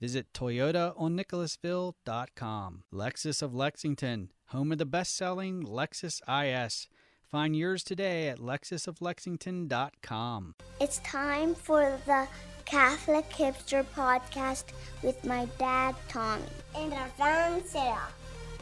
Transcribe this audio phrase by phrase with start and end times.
[0.00, 2.82] Visit toyotaonnicholasville.com.
[2.92, 6.88] Lexus of Lexington, home of the best-selling Lexus IS.
[7.24, 10.54] Find yours today at lexusoflexington.com.
[10.80, 12.28] It's time for the
[12.66, 14.64] Catholic Hipster Podcast
[15.02, 16.42] with my dad, Tommy.
[16.76, 18.08] And our friend, Sarah.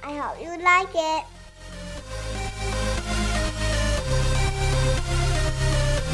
[0.05, 1.25] I hope you like it.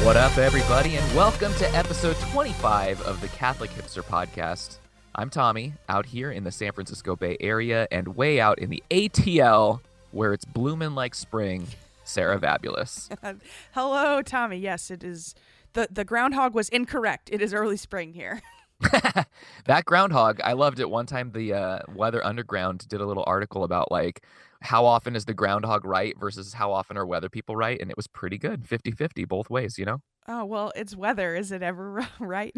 [0.03, 4.77] What up, everybody, and welcome to episode 25 of the Catholic Hipster Podcast.
[5.13, 8.81] I'm Tommy, out here in the San Francisco Bay Area and way out in the
[8.89, 11.67] ATL, where it's blooming like spring.
[12.05, 13.09] Sarah Vabulous.
[13.73, 14.57] Hello, Tommy.
[14.57, 15.35] Yes, it is.
[15.73, 17.29] The, the groundhog was incorrect.
[17.31, 18.41] It is early spring here.
[19.65, 20.89] that groundhog, I loved it.
[20.89, 24.23] One time, the uh, Weather Underground did a little article about like
[24.61, 27.97] how often is the groundhog right versus how often are weather people right, and it
[27.97, 30.01] was pretty good 50 50 both ways, you know?
[30.27, 31.35] Oh, well, it's weather.
[31.35, 32.55] Is it ever right?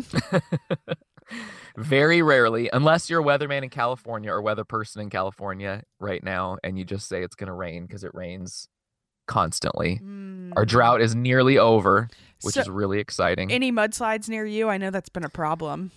[1.78, 6.58] Very rarely, unless you're a weatherman in California or weather person in California right now,
[6.64, 8.68] and you just say it's going to rain because it rains
[9.28, 10.00] constantly.
[10.04, 10.54] Mm.
[10.56, 12.10] Our drought is nearly over,
[12.42, 13.52] which So- is really exciting.
[13.52, 14.70] Any mudslides near you?
[14.70, 15.92] I know that's been a problem.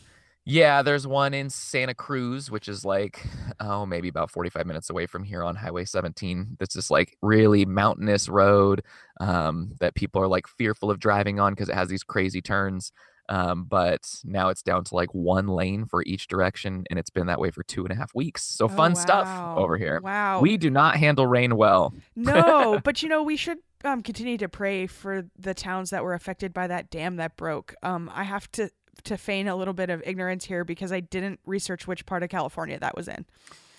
[0.48, 3.26] yeah, there's one in Santa Cruz, which is like,
[3.58, 6.56] oh, maybe about 45 minutes away from here on Highway 17.
[6.60, 8.82] That's just like really mountainous road
[9.20, 12.92] um, that people are like fearful of driving on because it has these crazy turns.
[13.28, 17.26] Um, but now it's down to like one lane for each direction, and it's been
[17.26, 18.42] that way for two and a half weeks.
[18.42, 20.00] So Oh, fun stuff over here.
[20.02, 20.40] Wow.
[20.40, 21.94] We do not handle rain well.
[22.14, 26.14] no, but you know, we should um, continue to pray for the towns that were
[26.14, 27.74] affected by that dam that broke.
[27.82, 28.70] Um, I have to
[29.04, 32.30] to feign a little bit of ignorance here because I didn't research which part of
[32.30, 33.26] California that was in.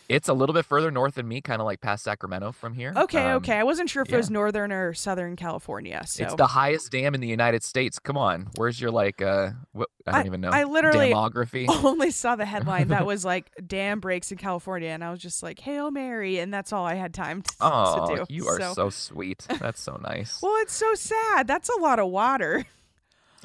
[0.10, 2.94] It's a little bit further north than me, kind of like past Sacramento from here.
[2.96, 3.58] Okay, Um, okay.
[3.58, 4.16] I wasn't sure if yeah.
[4.16, 6.02] it was northern or southern California.
[6.06, 8.00] So It's the highest dam in the United States.
[8.00, 9.22] Come on, where's your like?
[9.22, 10.50] uh what, I don't I- even know.
[10.50, 11.66] I literally- demography.
[11.84, 15.44] only saw the headline that was like dam breaks in California and I was just
[15.44, 18.34] like hail mary and that's all I had time to, Oh, to do.
[18.34, 19.46] you are so sweet.
[19.60, 20.40] That's so nice.
[20.42, 21.48] Well, it's so sad.
[21.48, 22.64] That's a lot of water.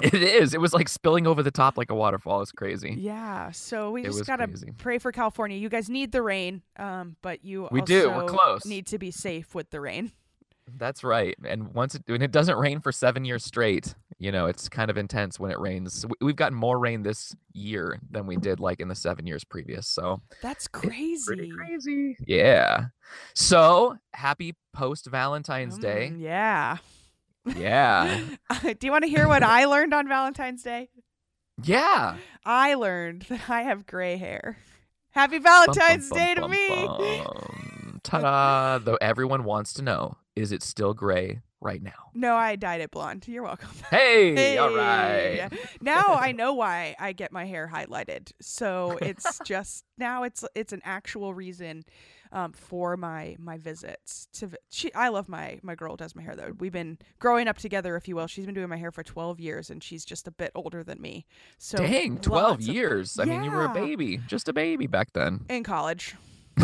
[0.03, 0.53] It is.
[0.53, 2.41] It was like spilling over the top like a waterfall.
[2.41, 2.95] It's crazy.
[2.97, 4.71] Yeah, so we It just got to crazy.
[4.77, 5.57] pray for California.
[5.57, 8.09] You guys need the rain, um but you We also do.
[8.09, 8.65] We're close.
[8.65, 10.11] need to be safe with the rain.
[10.77, 11.35] That's right.
[11.43, 14.89] And once it when it doesn't rain for seven years straight, you know, it's kind
[14.89, 16.05] of intense when it rains.
[16.05, 19.43] We- We've gotten more rain this year than we did like in the seven years
[19.43, 19.87] previous.
[19.89, 21.23] So That's crazy.
[21.27, 22.15] pretty crazy.
[22.25, 22.85] Yeah.
[23.35, 26.11] So happy post Valentine's Day.
[26.13, 26.77] Mm, yeah.
[27.55, 28.19] Yeah.
[28.49, 30.89] Uh, do you want to hear what I learned on Valentine's Day?
[31.63, 32.17] Yeah.
[32.45, 34.57] I learned that I have gray hair.
[35.11, 37.23] Happy Bum, bum, Valentine's bum, Day to bum, me.
[38.03, 38.79] Ta-da!
[38.79, 41.91] Though everyone wants to know, is it still gray right now?
[42.13, 43.27] No, I dyed it blonde.
[43.27, 43.69] You're welcome.
[43.89, 45.39] Hey, all Hey.
[45.41, 45.51] right.
[45.81, 48.31] Now I know why I get my hair highlighted.
[48.41, 51.83] So it's just now it's it's an actual reason
[52.33, 54.27] um, for my my visits.
[54.33, 56.51] To she, I love my my girl does my hair though.
[56.59, 58.27] We've been growing up together, if you will.
[58.27, 60.99] She's been doing my hair for 12 years, and she's just a bit older than
[61.01, 61.25] me.
[61.57, 63.17] So Dang, 12 lots of- years.
[63.19, 65.45] I mean, you were a baby, just a baby back then.
[65.47, 66.15] in college.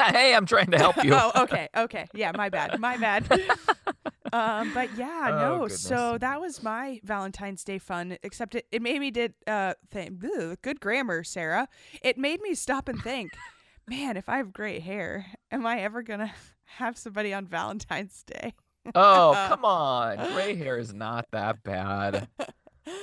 [0.00, 1.12] hey, I'm trying to help you.
[1.14, 3.24] oh, okay, okay, yeah, my bad, my bad.
[4.32, 5.58] um, but yeah, Oh, no.
[5.62, 5.80] goodness.
[5.80, 8.18] So that was my Valentine's Day fun.
[8.22, 10.18] Except it, it made me did uh think
[10.62, 11.68] good grammar, Sarah.
[12.02, 13.32] It made me stop and think,
[13.88, 16.32] man, if I have great hair, am I ever gonna
[16.64, 18.54] have somebody on Valentine's Day?
[18.94, 20.16] Oh, come on.
[20.32, 22.28] Gray hair is not that bad.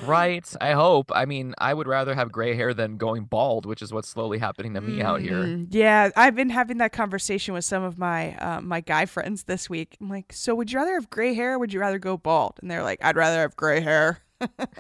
[0.04, 0.46] Right?
[0.60, 1.12] I hope.
[1.16, 4.38] I mean, I would rather have gray hair than going bald, which is what's slowly
[4.38, 5.38] happening to me out here.
[5.44, 9.44] Mm, Yeah, I've been having that conversation with some of my uh, my guy friends
[9.44, 9.96] this week.
[10.02, 11.54] I'm like, so would you rather have gray hair?
[11.54, 12.60] or Would you rather go bald?
[12.62, 14.20] And they're like, I'd rather have gray hair.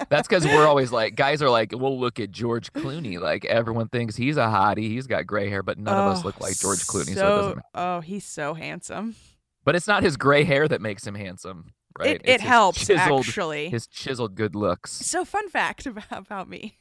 [0.09, 3.19] That's because we're always like, guys are like, we'll look at George Clooney.
[3.19, 4.89] Like, everyone thinks he's a hottie.
[4.89, 7.06] He's got gray hair, but none of us Oh, look like George Clooney.
[7.06, 9.15] So, it So, doesn't oh, he's so handsome.
[9.63, 12.15] But it's not his gray hair that makes him handsome, right?
[12.15, 13.69] It, it helps chiseled, actually.
[13.69, 14.92] His chiseled good looks.
[14.92, 16.77] So fun fact about, about me.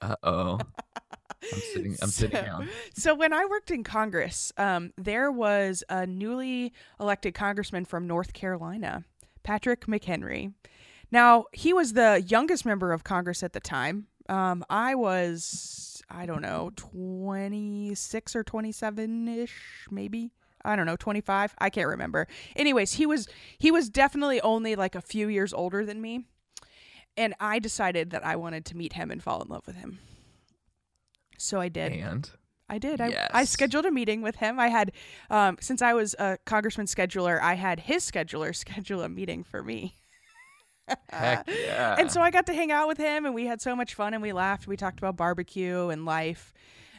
[0.00, 0.58] Uh oh.
[1.52, 1.96] I'm sitting.
[2.02, 2.68] I'm sitting down.
[2.94, 8.32] So when I worked in Congress, um, there was a newly elected congressman from North
[8.32, 9.04] Carolina,
[9.42, 10.52] Patrick McHenry.
[11.10, 14.06] Now he was the youngest member of Congress at the time.
[14.28, 20.32] Um, I was, I don't know, twenty six or twenty seven ish, maybe.
[20.64, 21.54] I don't know, 25.
[21.58, 22.26] I can't remember.
[22.56, 26.24] Anyways, he was he was definitely only like a few years older than me.
[27.16, 30.00] And I decided that I wanted to meet him and fall in love with him.
[31.38, 31.92] So I did.
[31.92, 31.98] And
[32.68, 33.00] I did.
[33.00, 34.58] I, I scheduled a meeting with him.
[34.58, 34.92] I had,
[35.30, 39.62] um, since I was a congressman scheduler, I had his scheduler schedule a meeting for
[39.62, 39.94] me.
[41.10, 41.96] Heck yeah.
[41.98, 44.14] And so I got to hang out with him, and we had so much fun,
[44.14, 44.66] and we laughed.
[44.66, 46.52] We talked about barbecue and life.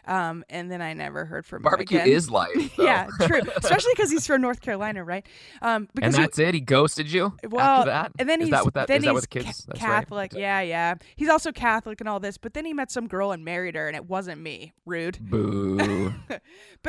[0.05, 2.15] Um, and then I never heard from barbecue him again.
[2.15, 2.71] is life.
[2.79, 3.41] yeah, true.
[3.57, 5.27] Especially because he's from North Carolina, right?
[5.61, 6.53] Um, and because he- that's it.
[6.53, 8.11] He ghosted you well, after that.
[8.17, 9.65] and then is he's that that then is that he's ca- kids?
[9.67, 9.77] right?
[9.77, 10.31] Catholic.
[10.33, 10.95] Yeah, yeah.
[11.17, 12.37] He's also Catholic and all this.
[12.37, 14.71] But then he met some girl and married her, and it wasn't me.
[14.85, 15.17] Rude.
[15.19, 16.13] Boo.
[16.29, 16.41] But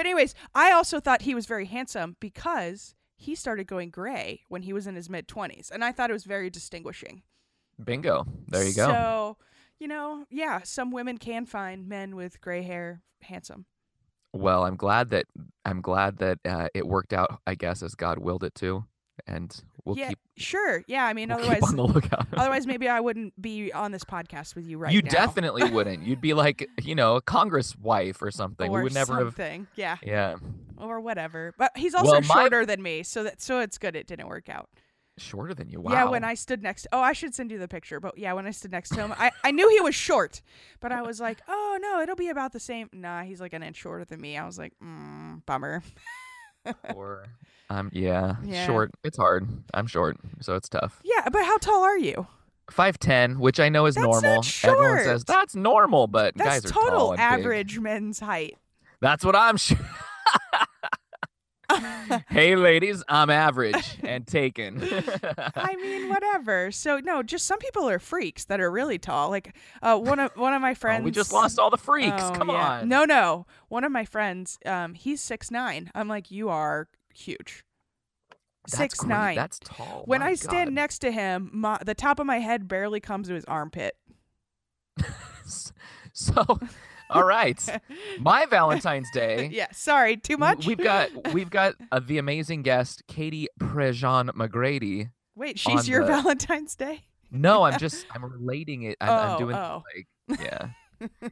[0.06, 4.72] anyways, I also thought he was very handsome because he started going gray when he
[4.72, 7.22] was in his mid twenties, and I thought it was very distinguishing.
[7.82, 8.24] Bingo.
[8.46, 8.88] There you go.
[8.88, 9.36] So,
[9.78, 13.66] you know, yeah, some women can find men with gray hair handsome.
[14.32, 15.26] Well, I'm glad that
[15.64, 17.40] I'm glad that uh, it worked out.
[17.46, 18.84] I guess as God willed it to,
[19.26, 19.54] and
[19.88, 20.84] we'll yeah, keep sure.
[20.86, 22.26] Yeah, I mean, we'll otherwise, on the lookout.
[22.36, 25.06] otherwise, maybe I wouldn't be on this podcast with you right you now.
[25.06, 26.04] You definitely wouldn't.
[26.06, 28.70] You'd be like, you know, a Congress wife or something.
[28.70, 29.24] or we would never have.
[29.28, 29.66] something.
[29.74, 30.36] Yeah, Yeah,
[30.76, 31.54] or whatever.
[31.58, 34.28] But he's also Well, my- shorter than me, so that so it's good it didn't
[34.28, 34.68] work out.
[35.18, 35.80] shorter than you.
[35.80, 35.92] Wow.
[35.92, 36.86] Yeah, when I stood next.
[36.92, 37.98] Oh, I should send you the picture.
[37.98, 40.42] But yeah, when I stood next to him, I, I knew he was short,
[40.80, 42.88] but I was like, oh no, it'll be about the same.
[42.92, 44.36] Nah, he's like an inch shorter than me.
[44.38, 45.82] I was like, mm, bummer.
[46.94, 47.26] or
[47.70, 48.66] um, yeah, Yeah.
[48.66, 48.90] short.
[49.04, 49.48] It's hard.
[49.74, 51.00] I'm short, so it's tough.
[51.04, 52.26] Yeah, but how tall are you?
[52.70, 54.44] Five ten, which I know is That's normal.
[54.64, 57.24] Everyone says that's normal, but That's guys are total tall and big.
[57.46, 58.56] average men's height.
[59.00, 59.78] That's what I'm sure.
[62.30, 64.82] hey, ladies, I'm average and taken.
[65.54, 66.70] I mean, whatever.
[66.70, 69.28] So no, just some people are freaks that are really tall.
[69.28, 71.02] Like uh, one of one of my friends.
[71.02, 72.22] Oh, we just lost all the freaks.
[72.22, 72.80] Oh, Come yeah.
[72.80, 72.88] on.
[72.88, 73.46] No, no.
[73.68, 75.90] One of my friends, um, he's six nine.
[75.94, 76.88] I'm like, you are
[77.18, 77.64] huge.
[78.66, 79.08] That's Six great.
[79.08, 79.36] nine.
[79.36, 80.02] That's tall.
[80.06, 80.74] when My I stand God.
[80.74, 83.94] next to him, my, the top of my head barely comes to his armpit.
[86.12, 86.58] so,
[87.10, 87.80] all right.
[88.20, 89.48] My Valentine's Day.
[89.52, 90.66] yeah, sorry, too much.
[90.66, 95.10] We've got we've got uh, the amazing guest Katie Prejean McGrady.
[95.34, 97.04] Wait, she's your the- Valentine's Day.
[97.30, 98.96] No, I'm just I'm relating it.
[99.00, 99.82] I'm, I'm Oh, doing oh.
[100.28, 100.68] like yeah.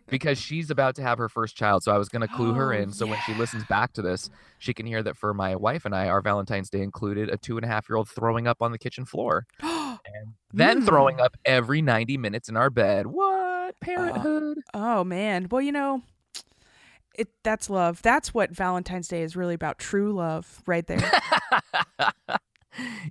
[0.08, 2.78] Because she's about to have her first child, so I was gonna clue her Oh,
[2.78, 2.92] in.
[2.92, 5.94] So when she listens back to this, she can hear that for my wife and
[5.94, 8.72] I, our Valentine's Day included a two and a half year old throwing up on
[8.72, 11.24] the kitchen floor, and then throwing Mm.
[11.24, 13.06] up every 90 minutes in our bed.
[13.06, 14.58] What parenthood?
[14.74, 15.48] oh man.
[15.50, 16.02] Well, you know,
[17.14, 18.02] it that's love.
[18.02, 19.78] That's what Valentine's Day is really about.
[19.78, 21.10] True love, right there.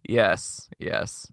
[0.07, 1.31] yes, yes.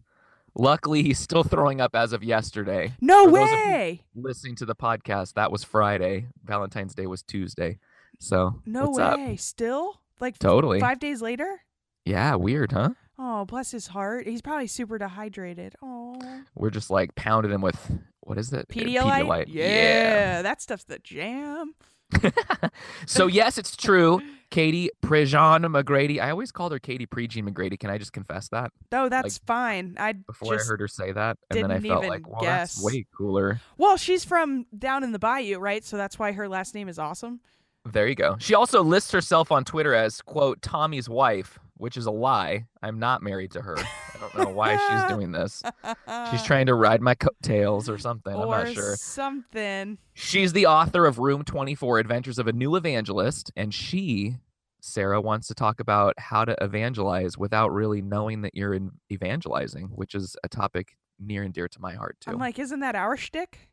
[0.55, 2.93] Luckily, he's still throwing up as of yesterday.
[3.01, 4.03] No For those of you way.
[4.15, 6.27] Listening to the podcast, that was Friday.
[6.45, 7.79] Valentine's Day was Tuesday.
[8.19, 9.19] So No what's up?
[9.19, 9.37] way.
[9.37, 10.01] Still?
[10.21, 10.79] Like Totally.
[10.81, 11.63] five days later?
[12.05, 12.91] Yeah, weird, huh?
[13.19, 14.27] Oh, bless his heart.
[14.27, 15.75] He's probably super dehydrated.
[15.83, 16.21] Oh.
[16.55, 17.91] We're just like pounding him with
[18.21, 18.67] what is it?
[18.71, 19.47] Uh, Pedialyte?
[19.49, 21.75] Yeah, that stuff's the jam.
[23.07, 24.21] so yes, it's true.
[24.53, 26.21] Katie Prejean McGrady.
[26.21, 27.81] I always called her Katie Prejean McGrady.
[27.81, 29.97] Can I just confess that oh, No, that's fine.
[29.99, 32.75] I before I heard her say that, and then I felt like, well, guess.
[32.75, 33.61] that's way cooler.
[33.79, 35.83] well, she's from down in the bayou, right?
[35.83, 37.41] So that's why her last name is awesome.
[37.91, 38.37] There you go.
[38.39, 42.67] She also lists herself on Twitter as quote Tommy's wife, which is a lie.
[42.83, 43.77] I'm not married to her.
[44.23, 45.63] I don't know why she's doing this.
[46.31, 48.35] She's trying to ride my coattails or something.
[48.35, 48.97] I'm not sure.
[48.97, 49.99] something.
[50.15, 54.37] She's the author of Room 24 Adventures of a New Evangelist, and she,
[54.81, 59.87] Sarah, wants to talk about how to evangelize without really knowing that you're in evangelizing,
[59.95, 62.31] which is a topic near and dear to my heart, too.
[62.31, 63.71] I'm like, isn't that our shtick?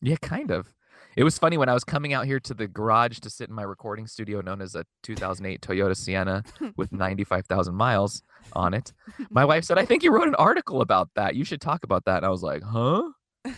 [0.00, 0.72] yeah, kind of.
[1.18, 3.54] It was funny when I was coming out here to the garage to sit in
[3.56, 6.44] my recording studio known as a 2008 Toyota Sienna
[6.76, 8.22] with 95,000 miles
[8.52, 8.92] on it.
[9.28, 11.34] My wife said, I think you wrote an article about that.
[11.34, 12.18] You should talk about that.
[12.18, 13.02] And I was like, huh?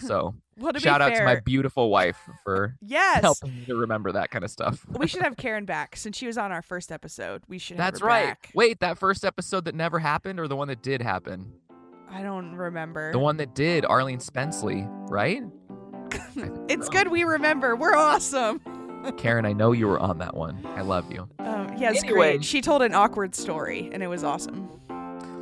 [0.00, 3.20] So Well, shout out fair, to my beautiful wife for yes.
[3.20, 4.86] helping me to remember that kind of stuff.
[4.88, 7.42] we should have Karen back since she was on our first episode.
[7.46, 7.76] We should.
[7.76, 8.28] have That's right.
[8.28, 8.52] back.
[8.54, 11.52] Wait, that first episode that never happened or the one that did happen?
[12.10, 13.12] I don't remember.
[13.12, 15.42] The one that did, Arleen Spenceley, right?
[16.68, 17.76] it's good we remember.
[17.76, 18.60] We're awesome.
[19.16, 20.58] Karen, I know you were on that one.
[20.76, 21.28] I love you.
[21.38, 22.32] Um, yeah, it's Anyway.
[22.32, 22.44] great.
[22.44, 24.68] She told an awkward story, and it was awesome.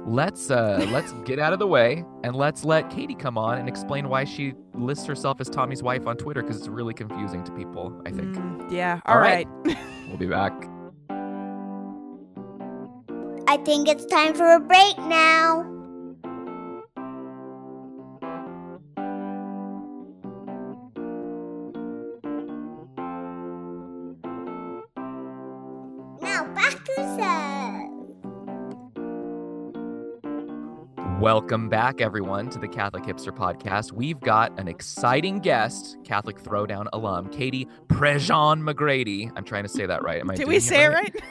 [0.06, 3.68] Let's uh let's get out of the way and let's let Katie come on and
[3.68, 7.52] explain why she lists herself as Tommy's wife on Twitter because it's really confusing to
[7.52, 8.34] people, I think.
[8.36, 9.00] Mm, yeah.
[9.04, 9.46] All All right.
[9.66, 9.76] right.
[10.08, 10.52] We'll be back.
[13.50, 15.64] I think it's time for a break now.
[31.18, 33.90] Welcome back, everyone, to the Catholic Hipster Podcast.
[33.90, 39.32] We've got an exciting guest, Catholic Throwdown alum, Katie Prejean McGrady.
[39.34, 40.20] I'm trying to say that right.
[40.20, 41.12] Am I Did we say it right?
[41.12, 41.24] right?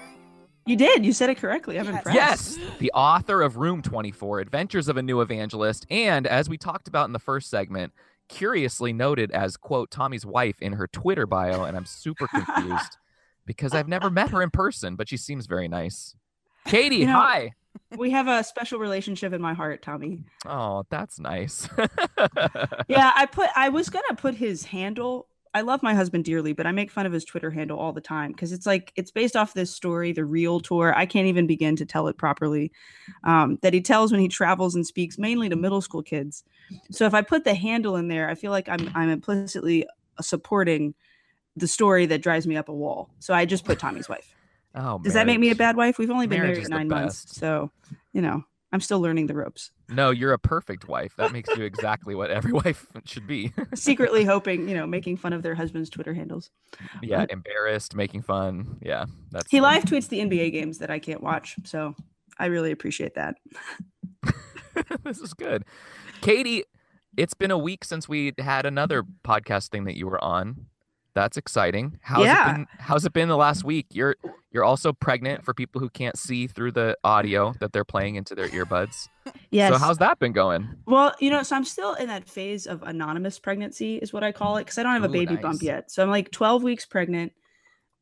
[0.66, 1.06] You did.
[1.06, 1.80] You said it correctly.
[1.80, 1.96] I'm Yes.
[1.96, 2.60] impressed.
[2.60, 6.90] Yes, the author of Room 24, Adventures of a New Evangelist, and as we talked
[6.90, 7.94] about in the first segment,
[8.28, 12.98] curiously noted as, quote, Tommy's wife in her Twitter bio, and I'm super confused
[13.46, 16.14] because I've never met her in person, but she seems very nice.
[16.66, 17.54] Katie, You know- hi.
[17.98, 20.20] We have a special relationship in my heart, Tommy.
[20.46, 21.68] Oh, that's nice.
[22.88, 25.28] Yeah, I put I was gonna put his handle.
[25.54, 28.02] I love my husband dearly, but I make fun of his Twitter handle all the
[28.02, 30.94] time because it's like it's based off this story, the real tour.
[30.96, 32.72] I can't even begin to tell it properly.
[33.24, 36.44] Um, that he tells when he travels and speaks mainly to middle school kids.
[36.92, 39.86] So if I put the handle in there, I feel like I'm I'm implicitly
[40.22, 40.94] supporting
[41.56, 43.10] the story that drives me up a wall.
[43.20, 44.37] So I just put Tommy's wife.
[44.78, 45.98] Oh, Does that make me a bad wife?
[45.98, 47.72] We've only been Marriage married nine months, so
[48.14, 49.72] you know I'm still learning the ropes.
[49.90, 51.16] No, you're a perfect wife.
[51.18, 53.54] That makes you exactly what every wife should be.
[53.76, 56.50] Secretly hoping, you know, making fun of their husband's Twitter handles.
[57.02, 58.78] yeah, embarrassed, making fun.
[58.82, 61.96] Yeah, that's He live tweets the NBA games that I can't watch, so
[62.38, 63.36] I really appreciate that.
[65.04, 65.64] this is good.
[66.22, 66.64] Katie,
[67.16, 70.68] it's been a week since we had another podcast thing that you were on.
[71.18, 71.98] That's exciting.
[72.04, 72.52] How's Yeah.
[72.52, 72.68] it been?
[72.78, 73.88] How's it been the last week?
[73.92, 74.16] You're
[74.52, 78.36] you're also pregnant for people who can't see through the audio that they're playing into
[78.36, 79.08] their earbuds.
[79.50, 79.74] Yes.
[79.74, 80.70] So how's that been going?
[80.86, 84.32] well, you know, so I'm still in that phase of anonymous pregnancy, is what I
[84.32, 85.42] call it, because I don't have a Ooh, baby nice.
[85.42, 85.90] bump yet.
[85.92, 87.34] So I'm like 12 weeks pregnant,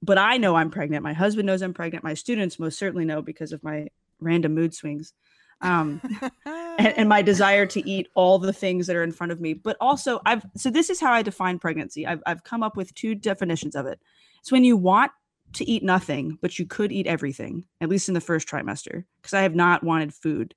[0.03, 1.03] but I know I'm pregnant.
[1.03, 2.03] My husband knows I'm pregnant.
[2.03, 3.87] My students most certainly know because of my
[4.19, 5.13] random mood swings.
[5.61, 6.01] Um,
[6.77, 9.53] and, and my desire to eat all the things that are in front of me.
[9.53, 12.05] But also, I've so this is how I define pregnancy.
[12.05, 13.99] I've I've come up with two definitions of it.
[14.39, 15.11] It's when you want
[15.53, 19.33] to eat nothing, but you could eat everything, at least in the first trimester, because
[19.33, 20.53] I have not wanted food.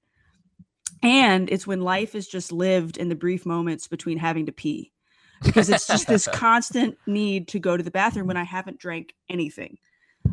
[1.03, 4.93] And it's when life is just lived in the brief moments between having to pee,
[5.43, 9.15] because it's just this constant need to go to the bathroom when I haven't drank
[9.29, 9.79] anything.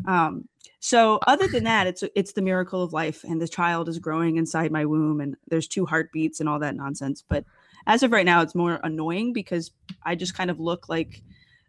[0.07, 0.47] Um,
[0.79, 4.37] so other than that, it's it's the miracle of life, and the child is growing
[4.37, 7.23] inside my womb, and there's two heartbeats and all that nonsense.
[7.27, 7.43] But
[7.87, 9.71] as of right now, it's more annoying because
[10.03, 11.23] I just kind of look like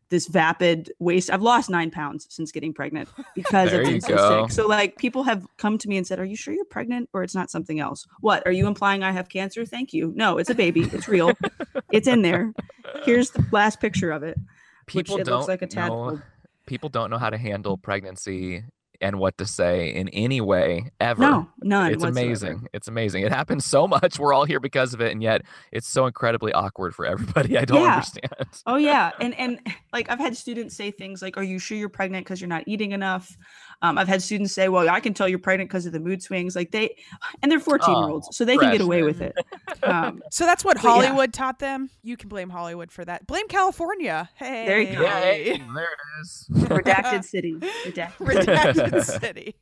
[0.08, 1.30] this vapid waste.
[1.30, 4.52] I've lost nine pounds since getting pregnant because I've been so sick.
[4.52, 7.22] So like people have come to me and said, "Are you sure you're pregnant, or
[7.22, 8.06] it's not something else?
[8.20, 9.02] What are you implying?
[9.02, 9.64] I have cancer?
[9.64, 10.12] Thank you.
[10.14, 10.82] No, it's a baby.
[10.92, 11.32] It's real.
[11.90, 12.52] it's in there.
[13.04, 14.38] Here's the last picture of it.
[14.92, 16.20] which People it don't looks like a know.
[16.66, 18.62] People don't know how to handle pregnancy
[19.02, 21.20] and what to say in any way ever.
[21.20, 21.92] No, none.
[21.92, 22.26] it's whatsoever.
[22.26, 22.66] amazing.
[22.72, 23.24] It's amazing.
[23.24, 24.18] It happens so much.
[24.18, 27.58] We're all here because of it, and yet it's so incredibly awkward for everybody.
[27.58, 27.92] I don't Yeah.
[27.92, 28.62] understand.
[28.64, 29.60] Oh yeah, and and
[29.92, 32.64] like I've had students say things like, "Are you sure you're pregnant because you're not
[32.66, 33.28] eating enough?"
[33.82, 36.22] Um, I've had students say, "Well, I can tell you're pregnant because of the mood
[36.22, 36.96] swings." Like they,
[37.42, 39.34] and they're 14 year olds, so they can get away with it.
[39.82, 40.90] Um, so that's what But yeah.
[40.90, 41.90] Hollywood taught them.
[42.02, 43.26] You can blame Hollywood for that.
[43.26, 44.28] Blame California.
[44.34, 44.66] Hey.
[44.66, 45.02] There you go.
[45.02, 46.46] Yeah, hey, there it is.
[46.52, 47.54] redacted city.
[47.54, 48.16] Redacted.
[48.18, 49.56] Redacted city.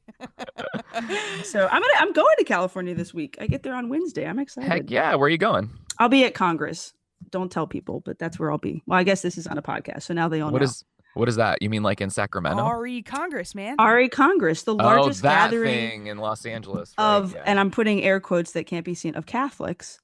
[1.45, 3.37] So I'm gonna I'm going to California this week.
[3.41, 4.27] I get there on Wednesday.
[4.27, 4.71] I'm excited.
[4.71, 5.71] Heck yeah, where are you going?
[5.99, 6.93] I'll be at Congress.
[7.31, 8.83] Don't tell people, but that's where I'll be.
[8.87, 10.67] Well, I guess this is on a podcast, so now they all What know.
[10.67, 11.63] is what is that?
[11.63, 12.69] You mean like in Sacramento?
[12.69, 13.77] RE Congress, man.
[13.79, 16.93] RA Congress, the largest oh, that gathering thing in Los Angeles.
[16.99, 17.43] right, of, yeah.
[17.47, 20.01] and I'm putting air quotes that can't be seen of Catholics.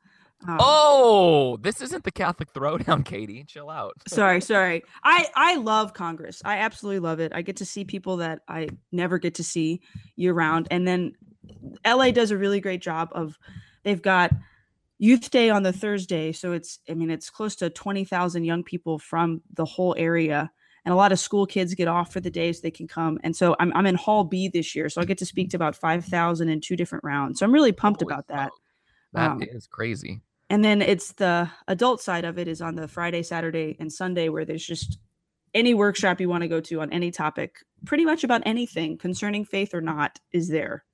[0.47, 3.45] Um, Oh, this isn't the Catholic Throwdown, Katie.
[3.45, 3.95] Chill out.
[4.09, 8.19] sorry sorry i i love congress i absolutely love it i get to see people
[8.19, 9.81] that i never get to see
[10.17, 11.13] year round and then
[11.87, 13.39] la does a really great job of
[13.83, 14.33] they've got
[14.99, 18.99] youth day on the thursday so it's i mean it's close to 20000 young people
[18.99, 20.51] from the whole area
[20.85, 23.19] and a lot of school kids get off for the day so they can come
[23.23, 25.57] and so i'm, I'm in hall b this year so i get to speak to
[25.57, 28.51] about 5000 in two different rounds so i'm really pumped Holy about that
[29.13, 30.21] That Um, is crazy.
[30.49, 34.29] and then it's the adult side of it is on the Friday, Saturday, and Sunday
[34.29, 34.99] where there's just
[35.53, 39.45] any workshop you want to go to on any topic, pretty much about anything concerning
[39.45, 40.85] faith or not, is there.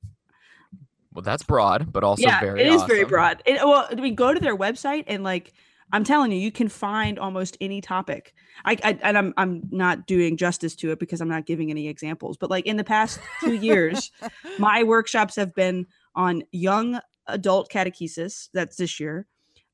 [1.13, 3.43] Well, that's broad, but also yeah, very it is very broad.
[3.47, 5.53] It, well, we go to their website and like
[5.93, 8.35] I'm telling you, you can find almost any topic.
[8.65, 11.89] I, I and I'm I'm not doing justice to it because I'm not giving any
[11.89, 12.37] examples.
[12.37, 14.11] But like in the past two years,
[14.59, 18.49] my workshops have been on young adult catechesis.
[18.53, 19.27] That's this year.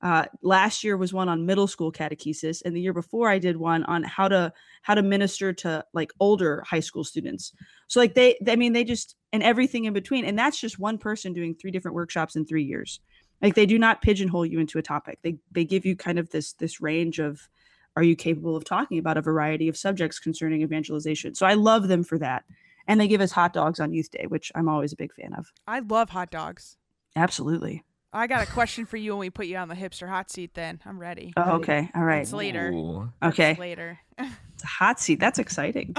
[0.02, 3.56] Uh, last year was one on middle school catechesis, and the year before I did
[3.56, 4.52] one on how to
[4.82, 7.52] how to minister to like older high school students.
[7.86, 10.98] So like they, I mean, they just and everything in between, and that's just one
[10.98, 13.00] person doing three different workshops in three years.
[13.42, 15.18] Like they do not pigeonhole you into a topic.
[15.22, 17.48] They they give you kind of this this range of
[17.96, 21.34] are you capable of talking about a variety of subjects concerning evangelization.
[21.34, 22.44] So I love them for that.
[22.88, 25.34] And they give us hot dogs on Youth Day, which I'm always a big fan
[25.34, 25.52] of.
[25.66, 26.76] I love hot dogs.
[27.14, 27.84] Absolutely.
[28.14, 30.54] I got a question for you when we put you on the hipster hot seat.
[30.54, 31.32] Then I'm ready.
[31.36, 31.88] Oh, okay.
[31.94, 32.22] All right.
[32.22, 32.70] It's later.
[32.72, 33.12] Ooh.
[33.20, 33.56] That's Okay.
[33.58, 33.98] later.
[34.54, 35.18] It's a hot seat.
[35.18, 35.94] That's exciting.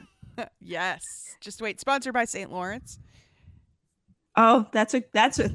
[0.60, 1.36] yes.
[1.40, 1.80] Just wait.
[1.80, 2.50] Sponsored by St.
[2.50, 2.98] Lawrence.
[4.36, 5.50] Oh, that's a that's a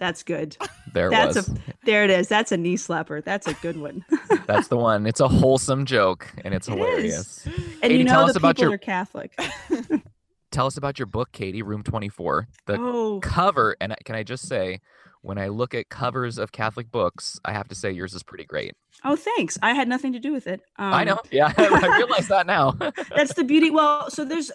[0.00, 0.56] that's good.
[0.92, 1.48] There That's was.
[1.50, 1.54] a
[1.84, 2.26] there it is.
[2.26, 3.22] That's a knee slapper.
[3.22, 4.04] That's a good one.
[4.48, 5.06] That's the one.
[5.06, 6.76] It's a wholesome joke, and it's It is.
[6.78, 7.46] hilarious.
[7.46, 9.38] and Katie, you tell know us about your- are Catholic.
[10.50, 11.62] Tell us about your book, Katie.
[11.62, 12.48] Room Twenty Four.
[12.66, 14.80] The oh, cover, and can I just say,
[15.22, 18.46] when I look at covers of Catholic books, I have to say yours is pretty
[18.46, 18.74] great.
[19.04, 19.58] oh, thanks.
[19.62, 20.60] I had nothing to do with it.
[20.76, 21.20] Um, I know.
[21.30, 22.72] Yeah, I realize that now.
[23.14, 23.70] that's the beauty.
[23.70, 24.50] Well, so there's.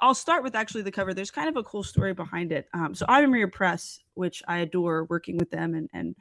[0.00, 1.12] I'll start with actually the cover.
[1.12, 2.68] There's kind of a cool story behind it.
[2.72, 6.16] Um, so Ave Maria Press, which I adore working with them and, and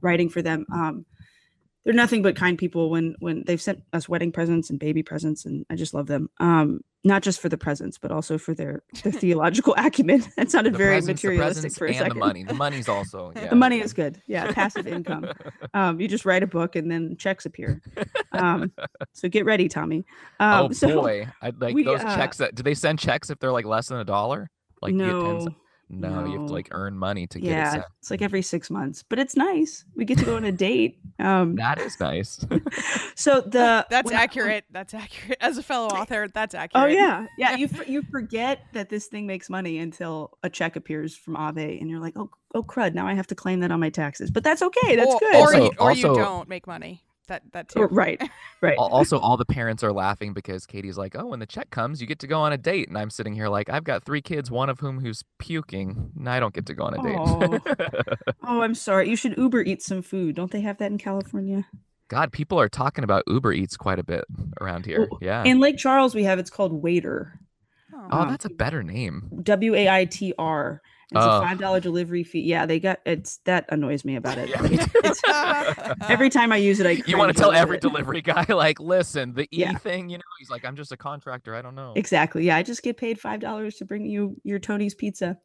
[0.00, 0.66] writing for them.
[0.72, 1.06] Um,
[1.84, 5.44] they're nothing but kind people when when they've sent us wedding presents and baby presents,
[5.44, 6.30] and I just love them.
[6.38, 10.22] Um, not just for the presents, but also for their their theological acumen.
[10.36, 12.14] That sounded The very presents, materialistic presents for a and second.
[12.14, 12.44] the money.
[12.44, 13.48] The money's also yeah.
[13.48, 14.22] The money is good.
[14.26, 15.28] Yeah, passive income.
[15.74, 17.80] Um, you just write a book and then checks appear.
[18.30, 18.72] Um,
[19.12, 20.04] so get ready, Tommy.
[20.38, 22.36] Um, oh so, boy, I like we, those uh, checks.
[22.36, 24.50] That do they send checks if they're like less than a dollar?
[24.80, 25.48] Like you get tens-
[25.92, 28.42] no, no, you have to like earn money to get it yeah, it's like every
[28.42, 29.84] six months, but it's nice.
[29.94, 30.98] We get to go on a date.
[31.18, 32.44] Um, That is nice.
[33.14, 34.64] so the That's when I- accurate.
[34.70, 35.38] That's accurate.
[35.40, 36.84] As a fellow author, that's accurate.
[36.84, 37.56] Oh yeah, yeah.
[37.56, 41.78] You f- you forget that this thing makes money until a check appears from Ave,
[41.78, 44.30] and you're like, oh oh crud, now I have to claim that on my taxes.
[44.30, 44.96] But that's okay.
[44.96, 45.34] That's or, good.
[45.34, 47.02] Or, Also- you, or you also- don't make money.
[47.28, 47.80] That that too.
[47.80, 48.20] Or- right,
[48.60, 48.76] right.
[48.76, 52.06] Also, all the parents are laughing because Katie's like, "Oh, when the check comes, you
[52.06, 54.50] get to go on a date," and I'm sitting here like, "I've got three kids,
[54.50, 56.10] one of whom who's puking.
[56.18, 57.60] And I don't get to go on a date."
[58.44, 59.08] Oh, I'm sorry.
[59.08, 60.34] You should Uber eat some food.
[60.34, 61.64] Don't they have that in California?
[62.08, 64.24] God, people are talking about Uber Eats quite a bit
[64.60, 65.06] around here.
[65.10, 65.44] Well, Yeah.
[65.44, 67.32] In Lake Charles, we have it's called Waitr.
[67.94, 68.08] Oh.
[68.10, 69.30] oh, um, that's a better name.
[69.42, 70.82] W A I T R.
[71.10, 71.38] It's Oh.
[71.38, 72.40] a five dollar delivery fee.
[72.40, 74.48] Yeah, they got it's that annoys me about it.
[75.26, 77.82] Yeah, every time I use it, I you want to tell every bit.
[77.82, 79.76] delivery guy, like, listen, the E Yeah.
[79.78, 81.54] thing, you know, he's like, I'm just a contractor.
[81.54, 81.92] I don't know.
[81.96, 82.44] Exactly.
[82.46, 85.38] Yeah, I just get paid five dollars to bring you your Tony's pizza.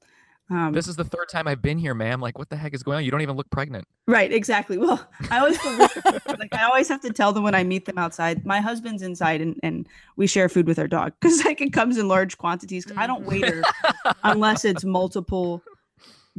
[0.49, 2.21] Um, This is the third time I've been here, ma'am.
[2.21, 3.03] Like, what the heck is going on?
[3.03, 3.85] You don't even look pregnant.
[4.07, 4.77] Right, exactly.
[4.77, 8.45] Well, I always like I always have to tell them when I meet them outside.
[8.45, 11.97] My husband's inside, and, and we share food with our dog because like it comes
[11.97, 12.85] in large quantities.
[12.95, 13.27] I don't Mm.
[13.27, 13.63] waiter
[14.23, 15.61] unless it's multiple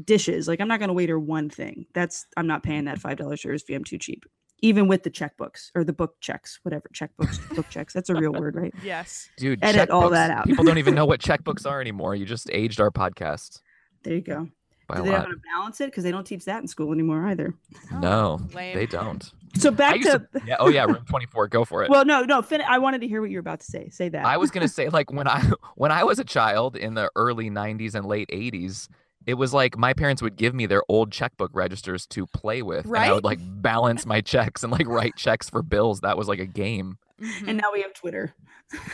[0.05, 0.49] dishes.
[0.49, 1.87] Like I'm not going to waiter one thing.
[1.92, 3.75] That's I'm not paying that five dollars service fee.
[3.75, 4.25] I'm too cheap.
[4.61, 7.92] Even with the checkbooks or the book checks, whatever checkbooks, book checks.
[7.92, 8.75] That's a real word, right?
[8.83, 9.29] yes.
[9.37, 10.47] Dude, Edit all that out.
[10.47, 12.16] People don't even know what checkbooks are anymore.
[12.16, 13.61] You just aged our podcast
[14.02, 14.48] There you go.
[14.87, 15.87] by Do a they know how to balance it?
[15.87, 17.54] Because they don't teach that in school anymore either.
[17.92, 18.76] Oh, No, lame.
[18.76, 19.30] they don't.
[19.56, 21.48] So back to, to, yeah, oh yeah, room 24.
[21.48, 21.90] Go for it.
[21.90, 22.42] well, no, no.
[22.42, 23.88] Fin- I wanted to hear what you were about to say.
[23.88, 24.24] Say that.
[24.24, 27.50] I was gonna say like when I when I was a child in the early
[27.50, 28.88] 90s and late 80s,
[29.26, 32.87] it was like my parents would give me their old checkbook registers to play with,
[32.87, 33.14] and I Right?
[33.14, 36.00] would like balance my checks and like write checks for bills.
[36.00, 36.98] That was like a game.
[37.20, 37.48] Mhm.
[37.48, 38.33] and now we have Twitter.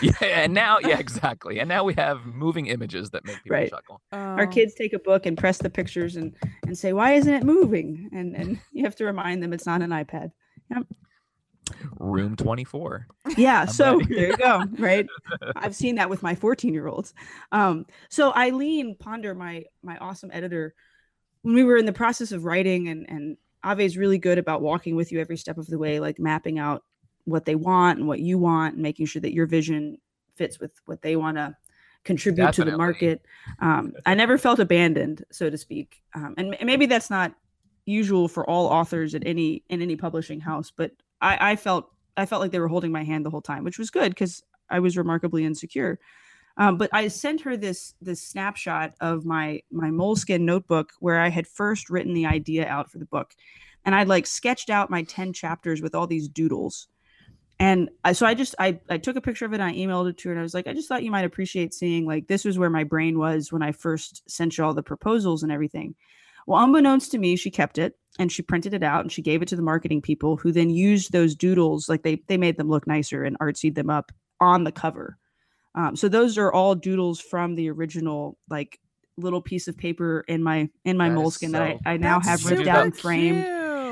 [0.00, 1.58] Yeah, and now yeah, exactly.
[1.58, 3.68] And now we have moving images that make people Right.
[3.70, 4.00] chuckle.
[4.12, 4.46] our Oh.
[4.46, 6.34] kids take a book and press the pictures and
[6.66, 9.82] and say why isn't it moving and and you have to remind them it's not
[9.82, 10.30] an ipad
[11.98, 13.06] Room 24.
[13.36, 14.14] yeah I'm so ready.
[14.14, 15.06] there you go right?
[15.56, 17.14] I've seen that with my 14 year olds
[17.52, 20.74] um so eileen ponder my my awesome editor
[21.42, 24.60] when we were in the process of writing and and ave is really good about
[24.62, 26.84] walking with you every step of the way like mapping out
[27.24, 29.96] what they want and what you want and making sure that your vision
[30.36, 31.56] fits with what they want to
[32.04, 33.24] contribute to the market.
[33.60, 36.02] Um, i never felt abandoned so to speak.
[36.14, 37.34] Um, and maybe that's not
[37.86, 40.90] usual for all authors at any in any publishing house but
[41.24, 43.78] i i felt i felt like they were holding my hand the whole time which
[43.78, 45.98] was good because i was remarkably insecure.
[46.56, 51.28] Um, but i sent her this this snapshot of my my moleskin notebook where i
[51.28, 53.34] had first written the idea out for the book.
[53.84, 56.88] And i'd like sketched out my 10 chapters with all these doodles.
[57.60, 60.10] And I, so I just I, I took a picture of it and I emailed
[60.10, 62.26] it to her and I was like, I just thought you might appreciate seeing like
[62.26, 65.52] this was where my brain was when I first sent you all the proposals and
[65.52, 65.94] everything.
[66.46, 69.42] Well, unbeknownst to me, she kept it and she printed it out and she gave
[69.42, 72.68] it to the marketing people who then used those doodles like they they made them
[72.68, 75.16] look nicer and artsied them up on the cover.
[75.74, 78.78] Um, so those are all doodles from the original like
[79.16, 82.20] little piece of paper in my in my That is moleskin that I, I now
[82.20, 83.44] have ripped super out and framed.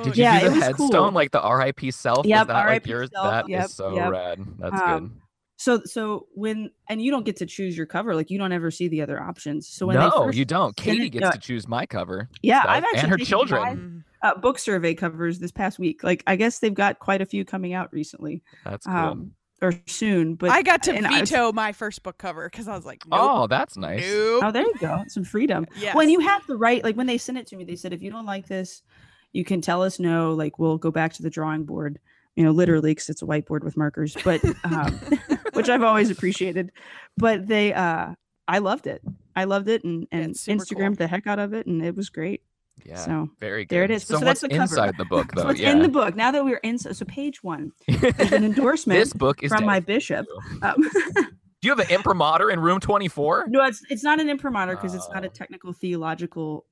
[0.05, 1.11] Did you Yeah, do the headstone cool.
[1.12, 2.27] like the RIP self?
[2.27, 3.11] Yep, Is that like RIP yours?
[3.15, 4.11] self, That is yep, so yep.
[4.11, 4.41] rad.
[4.59, 5.22] That's Um, good.
[5.62, 8.70] So so when and you don't get to choose your cover, like you don't ever
[8.72, 9.68] see the other options.
[9.68, 10.77] So when they No, first you don't.
[10.77, 12.29] Katie it- gets no, to choose my cover.
[12.42, 13.62] Yeah, stuff, I've actually and her children.
[13.62, 14.03] five, Mm.
[14.22, 16.03] uh, book survey covers this past week.
[16.03, 18.42] Like I guess they've got quite a few coming out recently.
[18.64, 18.94] That's cool.
[18.96, 20.35] Um, or soon.
[20.35, 22.85] But I got to and I was- veto my first book cover because I was
[22.85, 24.03] like, nope, Oh, that's nice.
[24.05, 24.42] nope.
[24.44, 25.05] Oh, there you go.
[25.07, 25.68] Some freedom.
[25.77, 25.94] Yes.
[25.94, 28.03] When you have the right, like when they sent it to me, they said, if
[28.03, 28.83] you don't like this,
[29.33, 30.33] you can tell us no.
[30.35, 32.01] Like we'll go back to the drawing board,
[32.35, 34.98] you know, literally because it's a whiteboard with markers, but um,
[35.53, 36.73] which I've always appreciated.
[37.17, 38.15] But they, uh,
[38.49, 39.03] I loved it.
[39.37, 40.97] I loved it and, and it's super Instagrammed cool.
[40.97, 41.67] the heck out of it.
[41.67, 42.43] And it was great.
[42.85, 42.97] Yeah.
[42.97, 43.75] So Very good.
[43.77, 44.03] there it is.
[44.05, 44.62] So, So that's the cover.
[44.62, 45.45] inside the book, though?
[45.45, 45.71] what's yeah.
[45.73, 49.12] in the book, now that we're in, so, so page one, there's an endorsement this
[49.12, 50.27] book is from my bishop.
[50.62, 50.77] Um,
[51.62, 53.47] Do you have an imprimatur in room 24?
[53.49, 55.31] No, it's it's not an imprimatur because it's not a Oh.
[55.33, 56.67] technical theological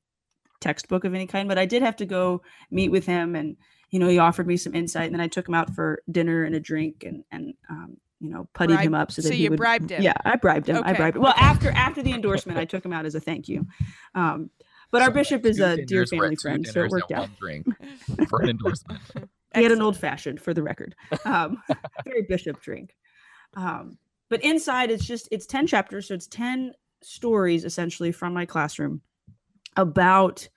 [0.61, 1.49] textbook of any kind.
[1.49, 3.57] But I did have to go meet with him, and
[3.91, 6.43] you know, he offered me some insight, and then I took him out for dinner
[6.43, 9.45] and a drink, and and um, you know, puttied him up so that so he
[9.45, 9.57] you would.
[9.57, 10.03] bribed him.
[10.03, 10.83] Yeah, I bribed him.
[10.85, 11.23] I bribed him.
[11.23, 11.45] Well, okay.
[11.45, 13.67] after after the endorsement, I took him out as a thank you.
[14.15, 14.51] Um,
[14.93, 17.29] but our bishop is a dear family friend, so it worked out.
[17.39, 17.67] Drink
[18.29, 19.01] for an endorsement.
[19.53, 21.61] He had an old fashioned, for the record, um,
[22.05, 22.95] very bishop drink.
[23.57, 28.47] Um, but inside, it's just it's ten chapters, so it's ten stories essentially from my
[28.47, 29.01] classroom
[29.77, 30.49] about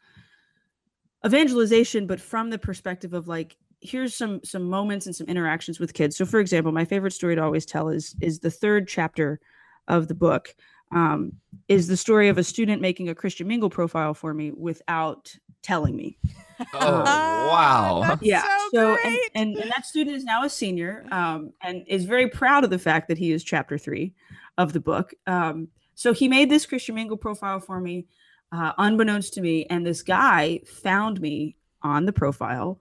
[1.26, 5.94] evangelization, but from the perspective of like here's some some moments and some interactions with
[5.94, 6.18] kids.
[6.18, 9.40] So, for example, my favorite story to always tell is is the third chapter
[9.88, 10.56] of the book.
[10.92, 11.34] Um,
[11.68, 15.96] is the story of a student making a Christian Mingle profile for me without telling
[15.96, 16.18] me
[16.74, 18.02] Oh, Ah, wow.
[18.08, 19.32] that's yeah so, and, great.
[19.34, 22.78] and and that student is now a senior um and is very proud of the
[22.78, 24.14] fact that he is chapter three
[24.58, 28.06] of the book um so he made this christian mingle profile for me
[28.52, 32.80] uh, unbeknownst to me and this guy found me on the profile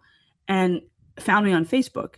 [0.49, 0.83] and
[1.19, 2.15] found me on facebook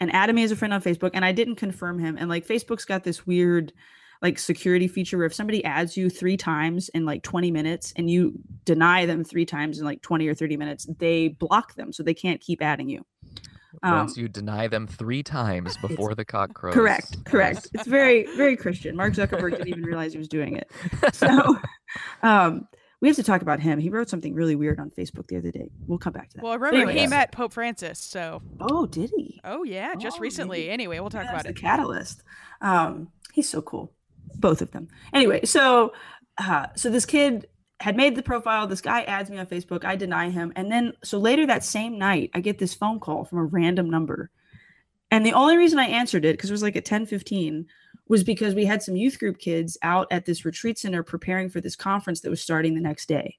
[0.00, 2.46] and added me as a friend on facebook and i didn't confirm him and like
[2.46, 3.72] facebook's got this weird
[4.20, 8.10] like security feature where if somebody adds you three times in like 20 minutes and
[8.10, 8.32] you
[8.64, 12.14] deny them three times in like 20 or 30 minutes they block them so they
[12.14, 13.04] can't keep adding you
[13.82, 16.74] Once Um, you deny them three times before the cock crows.
[16.74, 17.82] correct correct Yes.
[17.82, 20.68] it's very very christian mark zuckerberg didn't even realize he was doing it
[21.14, 21.56] so
[22.22, 22.66] um
[23.00, 23.78] we have to talk about him.
[23.78, 25.70] He wrote something really weird on facebook the other day.
[25.86, 26.42] We'll come back to that.
[26.44, 28.42] Well, remember he met Pope Francis, so.
[28.60, 29.40] Oh did he?
[29.44, 30.58] Oh yeah, just Oh, recently.
[30.60, 31.54] maybe- Anyway, we'll talk Yeah, about it.
[31.54, 32.22] the catalyst.
[32.60, 33.92] Um he's so cool
[34.34, 34.88] both of them.
[35.12, 35.92] Anyway so
[36.38, 37.46] uh so this kid
[37.80, 38.66] had made the profile.
[38.66, 39.84] This guy adds me on facebook.
[39.84, 40.52] I deny him.
[40.56, 43.88] And then so later that same night i get this phone call from a random
[43.88, 44.30] number.
[45.10, 47.66] And the only reason i answered it because it was like at 10 15
[48.08, 51.60] was because we had some youth group kids out at this retreat center preparing for
[51.60, 53.36] this conference that was starting the next day.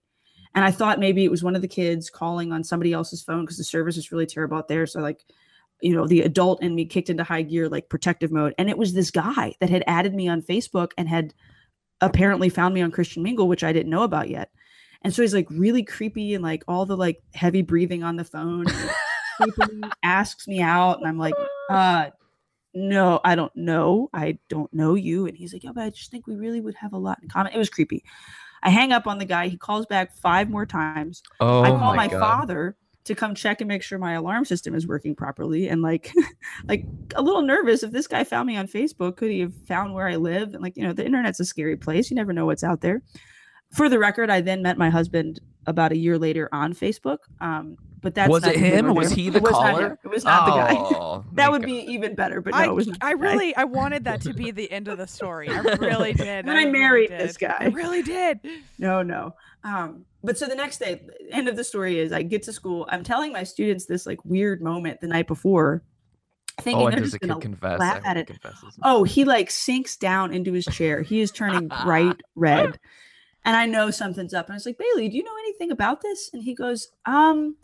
[0.55, 3.41] And i thought maybe it was one of the kids calling on somebody else's phone
[3.41, 4.85] because the service was really terrible out there.
[4.87, 5.23] So like
[5.81, 8.53] you know the adult in me kicked into high gear like protective mode.
[8.57, 11.33] And it was this guy that had added me on facebook and had
[12.01, 14.51] apparently found me on christian mingle which i didn't know about yet.
[15.01, 18.25] And so he's like really creepy and like all the like heavy breathing on the
[18.25, 18.65] phone
[20.03, 20.99] asks me out.
[20.99, 21.35] And i'm like
[21.69, 22.09] uh
[22.73, 26.11] no i don't know i don't know you and he's like yeah but i just
[26.11, 28.03] think we really would have a lot in common it was creepy
[28.63, 31.95] i hang up on the guy he calls back five more times Oh I call
[31.95, 32.75] my, my, father
[33.09, 35.67] to come check and make sure my alarm system is working properly.
[35.67, 36.13] And like,
[36.67, 39.93] like a little nervous if this guy found me on Facebook, could he have found
[39.93, 40.53] where I live?
[40.53, 42.09] And like, you know, the internet's a scary place.
[42.09, 43.01] You never know what's out there.
[43.73, 47.19] For the record, I then met my husband about a year later on Facebook.
[47.41, 48.85] Um, but that's Was not it him?
[48.85, 49.87] nor Was he the it was caller?
[49.89, 49.97] him.
[50.05, 50.73] It was not the guy.
[50.77, 51.67] Oh, That would God.
[51.67, 52.97] be even better, but no, I, it was not.
[53.01, 55.49] I really I wanted that to be the end of the story.
[55.49, 56.45] I really did.
[56.45, 57.19] Then I really married did.
[57.21, 57.55] this guy.
[57.59, 58.39] I really did.
[58.77, 62.41] no no um but so the next day end of the story is i get
[62.41, 65.83] to school i'm telling my students this like weird moment the night before
[66.61, 67.77] thinking Oh, and they're does just the gonna kid confess?
[67.77, 68.79] laugh at it confesses.
[68.83, 72.79] oh he like sinks down into his chair he is turning bright red
[73.45, 76.01] and i know something's up and i was like bailey do you know anything about
[76.01, 76.29] this?
[76.33, 77.55] And he goes um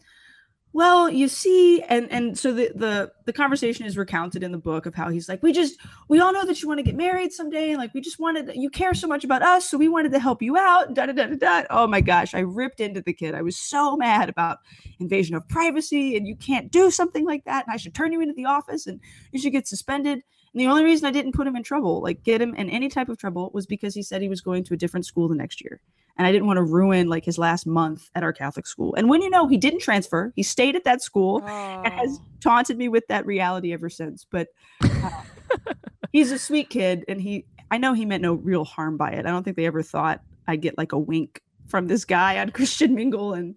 [0.74, 4.86] well you see and and so the the the conversation is recounted in the book
[4.86, 7.32] of how he's like we just we all know that you want to get married
[7.32, 10.12] someday and like we just wanted you care so much about us so we wanted
[10.12, 11.64] to help you out da, da, da, da, da.
[11.70, 13.34] oh my gosh i ripped into the kid.
[13.34, 14.58] I was so mad about
[15.00, 18.20] invasion of privacy and you can't do something like that and i should turn you
[18.20, 19.00] into the office and
[19.32, 20.24] you should get suspended
[20.56, 22.88] and the only reason i didn't put him in trouble like get him in any
[22.89, 25.36] type of trouble was because he said he was going to a different school the
[25.36, 25.80] next year
[26.18, 28.96] and I didn't want to ruin like his last month at our Catholic school.
[28.96, 32.26] And when you know he didn't transfer, he stayed at that school and has Oh.
[32.39, 34.26] taunted me with that reality ever since.
[34.32, 34.48] But
[34.82, 35.10] uh,
[36.13, 39.26] he's a sweet kid, and he I know he meant no real harm by it.
[39.26, 42.50] I don't think they ever thought I'd get like a wink from this guy on
[42.58, 43.56] Christian Mingle and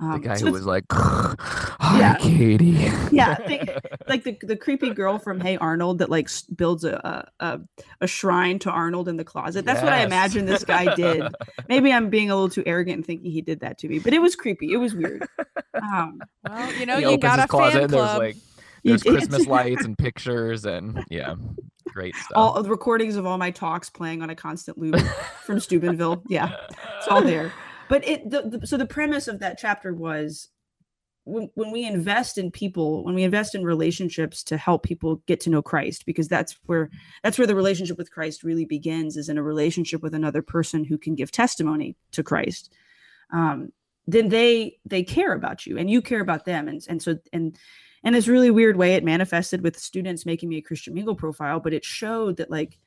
[0.00, 2.16] um, the guy so who was like, "Hi, Yeah.
[2.16, 3.70] Katie." Yeah, think-
[4.08, 7.60] like the, the creepy girl from Hey Arnold that like builds a, a a-
[8.00, 9.64] a shrine to Arnold in the closet.
[9.64, 11.22] That's what I imagine this guy did.
[11.68, 14.12] Maybe I'm being a little too arrogant and thinking he did that to me, but
[14.12, 14.72] it was creepy.
[14.72, 15.26] It was weird.
[15.74, 18.18] Um, Well, you know, he you got a closet fan and there's club.
[18.18, 18.36] like
[18.82, 19.02] There's.
[19.02, 21.34] Christmas lights and pictures and yeah,
[21.88, 22.32] great stuff.
[22.34, 24.96] all the recordings of all my talks playing on a constant loop
[25.44, 26.22] from Steubenville.
[26.28, 26.50] Yeah,
[26.98, 27.52] it's all there.
[27.88, 30.48] But it the, the, so the premise of that chapter was
[31.24, 35.40] when, when we invest in people, when we invest in relationships to help people get
[35.40, 36.90] to know Christ, because that's where
[37.22, 40.84] that's where the relationship with Christ really begins, is in a relationship with another person
[40.84, 42.72] who can give testimony to Christ.
[43.32, 43.72] Um,
[44.06, 47.58] then they they care about you and you care about them, and and so and
[48.04, 51.58] in this really weird way, it manifested with students making me a Christian Mingle profile,
[51.58, 52.78] but it showed that like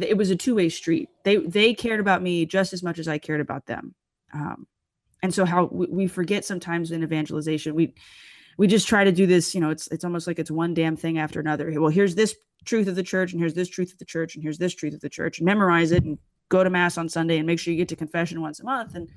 [0.00, 1.08] it was a two way street.
[1.24, 3.94] They they cared about me just as much as I cared about them.
[4.32, 4.66] Um,
[5.22, 7.94] and so how we, we forget sometimes in evangelization, we
[8.56, 9.54] we just try to do this.
[9.54, 11.72] You know, it's it's almost like it's one damn thing after another.
[11.80, 14.42] Well, here's this truth of the church, and here's this truth of the church, and
[14.42, 17.38] here's this truth of the church, and memorize it, and go to mass on Sunday,
[17.38, 18.94] and make sure you get to confession once a month.
[18.94, 19.08] And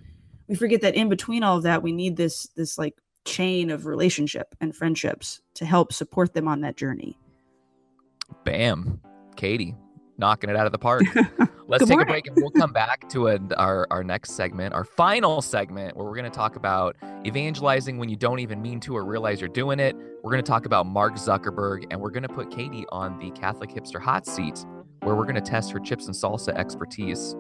[0.48, 2.96] we forget that in between all of that, we need this this like
[3.26, 7.18] chain of relationship and friendships to help support them on that journey.
[8.44, 9.00] Bam,
[9.36, 9.76] Katie,
[10.22, 11.04] knocking it out of the park.
[11.68, 12.08] Let's take morning.
[12.08, 15.98] a break and we'll come back to a, our our next segment, our final segment,
[15.98, 19.42] where we're going to talk about evangelizing when you don't even mean to or realize
[19.42, 19.96] you're doing it.
[20.24, 23.32] We're going to talk about Mark Zuckerberg, and we're going to put Katie on the
[23.32, 24.66] Catholic hipster hot seat,
[25.02, 27.36] where we're going to test her chips and salsa expertise.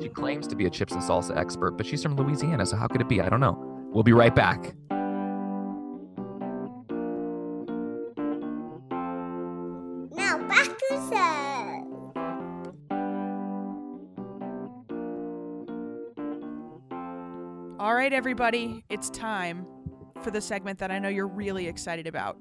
[0.00, 0.14] She mm.
[0.14, 3.00] claims to be a chips and salsa expert, but she's from Louisiana, so how could
[3.00, 3.20] it be?
[3.20, 3.58] I don't know.
[3.92, 4.74] We'll be right back.
[17.82, 19.66] All right, everybody, it's time
[20.22, 22.40] for the segment that I know you're really excited about.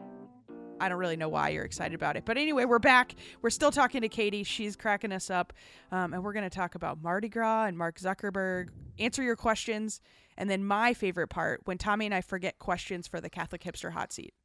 [0.80, 2.25] I don't really know why you're excited about it.
[2.25, 3.15] But anyway, we're back.
[3.41, 4.43] We're still talking to Katie.
[4.43, 5.51] She's cracking us up.
[5.91, 8.67] Um, and we're going to talk about Mardi Gras and Mark Zuckerberg,
[8.99, 9.99] answer your questions.
[10.38, 13.93] And then my favorite part when Tommy and I forget questions for the Catholic Hipster
[13.93, 14.36] Hot Seat.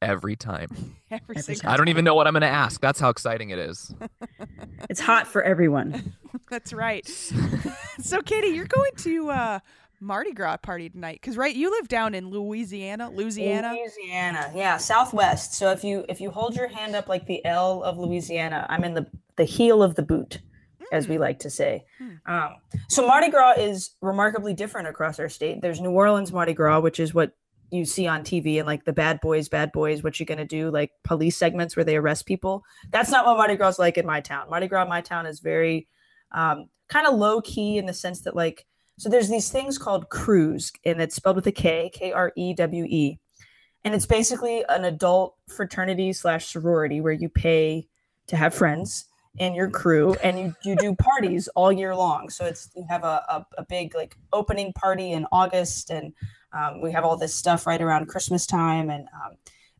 [0.00, 0.70] Every time.
[1.10, 1.74] Every Every single time.
[1.74, 2.80] I don't even know what I'm going to ask.
[2.80, 3.94] That's how exciting it is.
[4.90, 6.14] It's hot for everyone.
[6.50, 7.06] That's right.
[8.00, 9.58] so, Katie, you're going to uh,
[10.04, 13.72] Mardi Gras party tonight because, right, you live down in Louisiana, Louisiana.
[13.72, 15.54] Louisiana, yeah, Southwest.
[15.54, 18.84] So if you if you hold your hand up like the L of Louisiana, I'm
[18.84, 20.40] in the the heel of the boot,
[20.92, 21.84] as we like to say.
[22.26, 22.56] Um,
[22.88, 25.62] so Mardi Gras is remarkably different across our state.
[25.62, 27.32] There's New Orleans Mardi Gras, which is what
[27.70, 30.70] you see on TV and like the bad boys, bad boys, what you gonna do,
[30.70, 32.62] like police segments where they arrest people.
[32.90, 34.48] That's not what Mardi Gras is like in my town.
[34.50, 35.88] Mardi Gras in my town is very
[36.32, 40.08] um, kind of low key in the sense that like so there's these things called
[40.08, 43.18] krewes, and it's spelled with a K, K R E W E,
[43.84, 47.88] and it's basically an adult fraternity slash sorority where you pay
[48.28, 49.06] to have friends
[49.38, 52.28] in your krewe, and you you do parties all year long.
[52.30, 56.12] So it's you have a a, a big like opening party in August, and
[56.52, 59.36] um, we have all this stuff right around Christmas time, and um,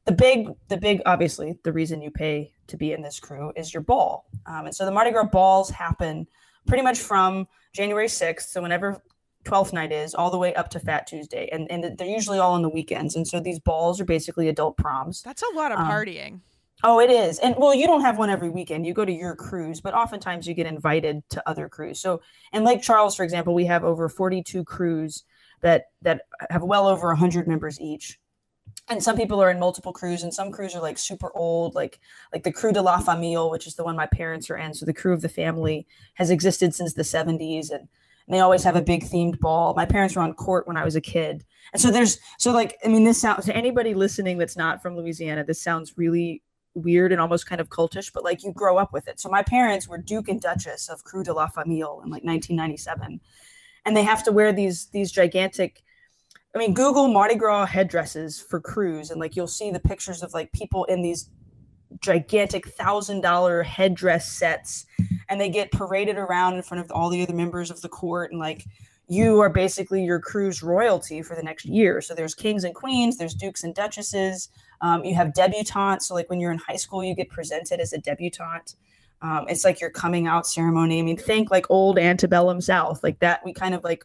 [0.07, 3.73] the big the big obviously the reason you pay to be in this krewe is
[3.73, 6.27] your ball, um, and so the Mardi Gras balls happen
[6.67, 8.49] pretty much from January 6th.
[8.49, 9.03] So whenever
[9.45, 11.49] 12th night is, all the way up to Fat Tuesday.
[11.53, 13.17] And, and they're usually all on the weekends.
[13.17, 15.23] And so these balls are basically adult proms.
[15.23, 16.41] That's a lot of Um, partying.
[16.83, 17.39] Oh, it is.
[17.39, 18.87] And well, you don't have one every weekend.
[18.87, 21.97] You go to your cruise, but oftentimes you get invited to other krewes.
[21.97, 22.21] So
[22.53, 25.23] in Lake Charles, for example, we have over 42 krewes
[25.63, 28.19] that that have well over 100 members each.
[28.89, 32.01] And some people are in multiple krewes, and some krewes are like super old, like
[32.33, 34.75] like the Krewe de la Famille, which is the one my parents are in.
[34.75, 37.89] So the crew of the family has existed since the 70s, and
[38.29, 39.75] they always have a big themed ball.
[39.75, 42.77] My parents were on court when I was a kid, and so there's so like
[42.85, 46.43] I mean, this sounds to anybody listening that's not from Louisiana, this sounds really
[46.75, 49.21] weird and almost kind of cultish, but like you grow up with it.
[49.21, 53.21] So my parents were Duke and Duchess of Krewe de la Famille in like 1997,
[53.87, 55.83] and they have to wear these these gigantic.
[56.55, 60.33] I mean, Google Mardi Gras headdresses for krewes, and like you'll see the pictures of
[60.35, 61.31] like people in these
[62.01, 64.87] gigantic thousand dollar headdress sets,
[65.29, 68.31] and they get paraded around in front of all the other members of the court,
[68.31, 68.65] and like
[69.09, 72.01] you are basically your crew's royalty for the next year.
[72.01, 74.49] So there's kings and queens, there's dukes and duchesses.
[74.81, 76.03] Um, you have debutantes.
[76.03, 78.77] So like when you're in high school, you get presented as a debutante.
[79.23, 80.99] Um, it's like your coming out ceremony.
[80.99, 83.45] I mean, think like old antebellum South, like that.
[83.45, 84.05] We kind of like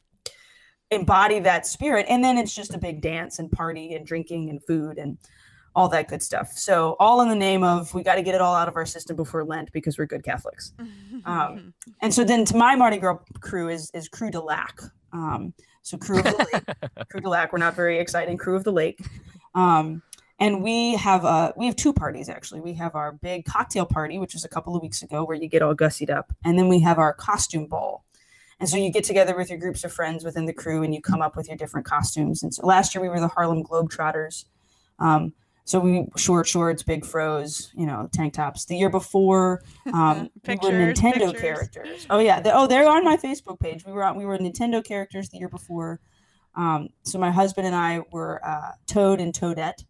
[0.91, 4.63] embody that spirit, and then it's just a big dance and party and drinking and
[4.63, 5.17] food and
[5.75, 6.51] all that good stuff.
[6.53, 8.85] So all in the name of we got to get it all out of our
[8.85, 10.73] system before Lent because we're good Catholics.
[11.25, 14.79] Um, and so then to my Mardi Gras crew is is Krewe de Lac.
[15.13, 17.53] Um, so Crew of the Lake, Krewe de Lac.
[17.53, 18.37] We're not very exciting.
[18.37, 18.99] Crew of the Lake.
[19.55, 20.01] Um,
[20.39, 22.61] and we have uh we have two parties actually.
[22.61, 25.47] We have our big cocktail party, which was a couple of weeks ago, where you
[25.47, 28.05] get all gussied up, and then we have our costume ball.
[28.59, 31.01] And so you get together with your groups of friends within the krewe, and you
[31.01, 32.43] come up with your different costumes.
[32.43, 34.45] And so last year we were the Harlem Globetrotters.
[34.99, 38.65] Um, So we short shorts, big fros, you know, tank tops.
[38.65, 39.61] The year before,
[39.93, 41.41] um, we were Nintendo pictures.
[41.41, 42.07] characters.
[42.09, 43.85] Oh yeah, they, oh they're on my Facebook page.
[43.85, 45.99] We were on, we were Nintendo characters the year before.
[46.55, 49.85] Um, so my husband and I were uh, Toad and Toadette.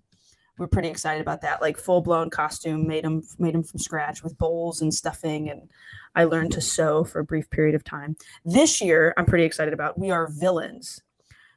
[0.59, 1.61] We're pretty excited about that.
[1.61, 5.69] Like full blown costume, made them made them from scratch with bowls and stuffing, and
[6.15, 8.17] I learned to sew for a brief period of time.
[8.43, 9.97] This year, I'm pretty excited about.
[9.97, 11.01] We are villains.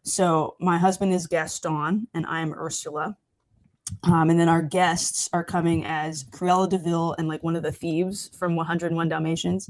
[0.04, 3.16] So my husband is Gaston, and I'm Ursula.
[4.04, 7.62] Um, and then our guests are coming as Cruella de Vil and like one of
[7.62, 9.68] the thieves from 101 Dalmatians.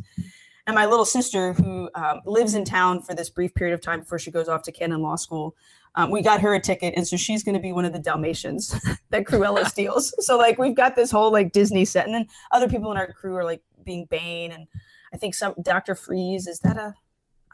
[0.66, 4.00] And my little sister, who um, lives in town for this brief period of time
[4.00, 5.56] before she goes off to Canon Law School,
[5.94, 7.98] um, we got her a ticket, and so she's going to be one of the
[7.98, 8.74] Dalmatians
[9.10, 10.14] that Cruella steals.
[10.24, 13.12] So like we've got this whole like Disney set, and then other people in our
[13.12, 14.66] crew are like being Bane, and
[15.12, 16.94] I think some Doctor Freeze is that a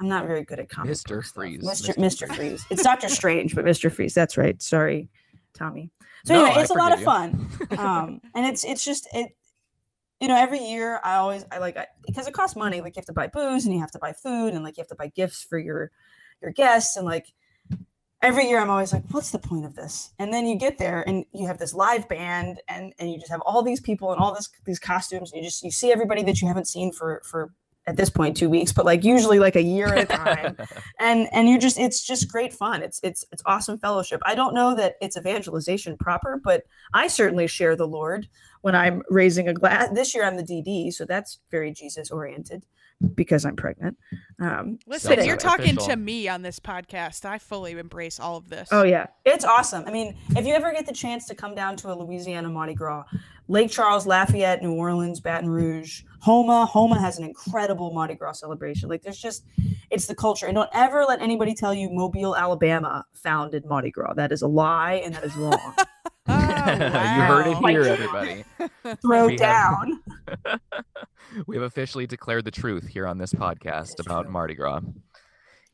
[0.01, 1.24] I'm not very good at comic Mr.
[1.24, 1.62] Freeze.
[1.62, 1.94] Mr.
[1.96, 2.29] Mr.
[2.29, 2.35] Mr.
[2.35, 2.64] Freeze.
[2.70, 3.90] It's Doctor Strange, but Mr.
[3.90, 4.14] Freeze.
[4.14, 4.61] That's right.
[4.62, 5.09] Sorry,
[5.55, 5.90] Tommy.
[6.24, 7.05] So No, anyway, I it's a lot of forgive
[7.68, 9.35] fun, um, and it's it's just it.
[10.20, 12.81] You know, every year I always I like I, because it costs money.
[12.81, 14.81] Like you have to buy booze and you have to buy food and like you
[14.81, 15.92] have to buy gifts for your
[16.42, 17.33] your guests and like
[18.22, 20.12] every year I'm always like, what's the point of this?
[20.18, 23.31] And then you get there and you have this live band and and you just
[23.31, 25.33] have all these people and all this these costumes.
[25.33, 27.52] And you just you see everybody that you haven't seen for for
[27.87, 30.57] at this point two weeks, but like usually like a year at a time
[31.00, 34.54] and and you're just it's just great fun it's it's it's awesome fellowship i don't
[34.54, 38.28] know that it's evangelization proper but i certainly share the lord
[38.62, 42.64] when i'm raising a glass this year i'm the dd so that's very jesus oriented
[43.14, 43.97] because i'm pregnant
[44.40, 45.38] um Listen, but you're anyway.
[45.38, 47.25] talking to me on this podcast.
[47.25, 48.68] I fully embrace all of this.
[48.71, 49.85] Oh yeah, it's awesome.
[49.87, 52.75] I mean, if you ever get the chance to come down to a Louisiana Mardi
[52.75, 53.05] Gras,
[53.49, 58.88] Lake Charles, Lafayette, New Orleans, Baton Rouge, Houma, Houma has an incredible Mardi Gras celebration.
[58.88, 59.44] Like there's just,
[59.90, 60.47] it's the culture.
[60.47, 64.14] And don't ever let anybody tell you Mobile, Alabama founded Mardi Gras.
[64.14, 65.75] That is a lie and that is wrong.
[66.68, 66.74] Oh,
[67.16, 68.44] you heard it here, everybody.
[69.02, 70.02] Throw We have- down.
[71.46, 74.81] we have officially declared the truth here on this podcast about Mardi Gras.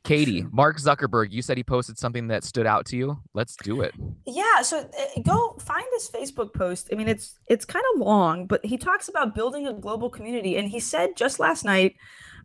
[0.05, 3.19] Katie, Mark Zuckerberg, you said he posted something that stood out to you.
[3.33, 3.95] Let's do it.
[4.27, 6.91] Yeah, so uh, go find his Facebook post.
[6.93, 10.59] I mean, it's it's kind of long, but he talks about building a global community,
[10.59, 11.97] and he said just last night,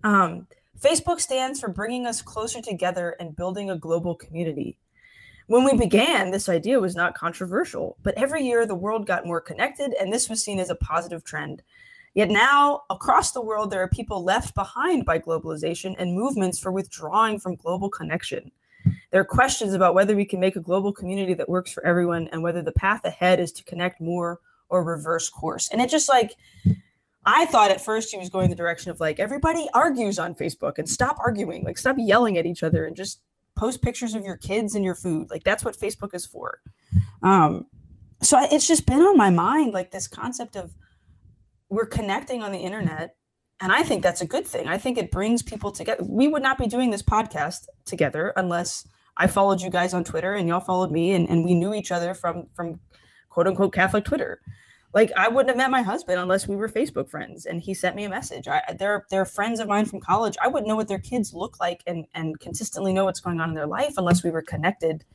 [0.06, 0.48] um,
[0.80, 4.78] Facebook stands for bringing us closer together and building a global community.
[5.50, 9.42] When we began, this idea was not controversial, but every year the world got more
[9.42, 11.64] connected, and this was seen as a positive trend.
[12.14, 16.72] Yet now, across the world, there are people left behind by globalization and movements for
[16.72, 18.52] withdrawing from global connection.
[19.10, 22.28] There are questions about whether we can make a global community that works for everyone
[22.32, 25.68] and whether the path ahead is to connect more or reverse course.
[25.72, 26.36] And it just like,
[27.26, 30.78] I thought at first he was going the direction of like, everybody argues on Facebook
[30.78, 33.22] and stop arguing, like, stop yelling at each other and just
[33.60, 35.30] post pictures of your kids and your food.
[35.30, 36.60] Like, that's what Facebook is for.
[37.22, 37.66] Um,
[38.22, 40.74] so I- it's just been on my mind, like, this concept of
[41.70, 43.16] we're connecting on the internet
[43.62, 44.68] and I think that's a good thing.
[44.68, 46.02] I think it brings people together.
[46.08, 50.34] We would not be doing this podcast together unless I followed you guys on Twitter
[50.34, 52.80] and y'all followed me and, and we knew each other from from
[53.30, 54.40] quote unquote Catholic Twitter.
[54.94, 57.96] Like I wouldn't have met my husband unless we were Facebook friends and he sent
[57.96, 58.48] me a message.
[58.48, 60.36] I they're they're friends of mine from college.
[60.42, 63.50] I wouldn't know what their kids look like and and consistently know what's going on
[63.50, 65.06] in their life unless we were connected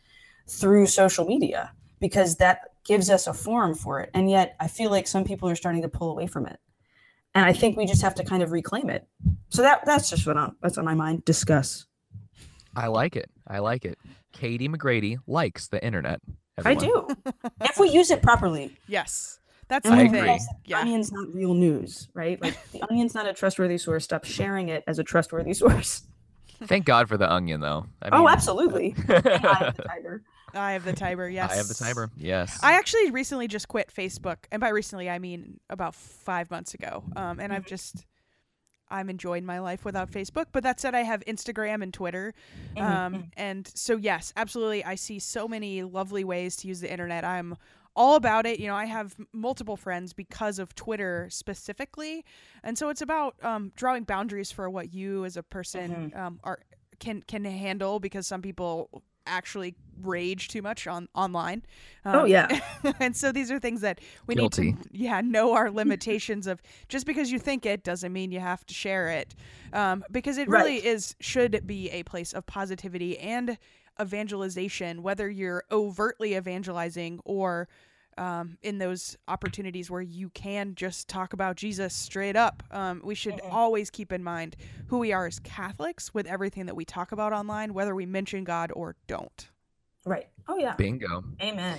[0.46, 4.10] through social media because that gives us a forum for it.
[4.14, 6.60] And yet I feel like some people are starting to pull away from it
[7.34, 9.06] and I think we just have to kind of reclaim it.
[9.48, 11.24] So that that's just what on that's on my mind.
[11.24, 11.86] Discuss.
[12.76, 13.30] I like it.
[13.46, 13.98] I like it.
[14.32, 16.20] Katie McGrady likes the internet.
[16.64, 17.08] I do
[17.60, 18.76] if we use it properly.
[18.86, 19.40] Yes.
[19.68, 20.20] That's And I agree.
[20.20, 20.38] thing.
[20.38, 20.80] the Yeah.
[20.80, 22.40] Onion's not real news, right?
[22.40, 24.04] Like the onion's not a trustworthy source.
[24.04, 26.02] Stop sharing it as a trustworthy source.
[26.62, 27.86] Thank God for the onion, though.
[28.00, 28.94] I oh, absolutely.
[29.08, 30.22] I have the Tiber.
[30.54, 31.28] I have the Tiber.
[31.28, 31.50] Yes.
[31.50, 32.10] I have the timer.
[32.16, 32.60] Yes.
[32.62, 37.02] I actually recently just quit Facebook, and by recently I mean about five months ago.
[37.16, 38.06] Um, and I've just
[38.88, 40.46] I'm enjoying my life without Facebook.
[40.52, 42.34] But that said, I have Instagram and Twitter.
[42.76, 46.90] Mhm, Um, and so yes, absolutely, I see so many lovely ways to use the
[46.90, 47.24] internet.
[47.24, 47.56] I'm
[47.96, 48.60] all about it.
[48.60, 52.24] You know, I have multiple friends because of Twitter specifically,
[52.62, 56.58] and so it's about um, drawing boundaries for what you as a person um, are
[56.98, 61.62] can can handle because some people actually rage too much on online.
[62.04, 62.60] Um, Oh, yeah.
[63.00, 64.72] and so these are things that we Guilty.
[64.72, 68.40] need to yeah know our limitations of just because you think it doesn't mean you
[68.40, 69.34] have to share it
[69.72, 73.56] um, because it really is should be a place of positivity and
[74.00, 77.68] evangelization whether you're overtly evangelizing or
[78.16, 82.62] um, in those opportunities where you can just talk about Jesus straight up.
[82.70, 86.76] Um, we should always keep in mind who we are as Catholics with everything that
[86.76, 89.48] we talk about online, whether we mention God or don't.
[90.04, 90.28] Right.
[90.48, 90.74] Oh yeah.
[90.76, 91.24] Bingo.
[91.40, 91.78] Amen.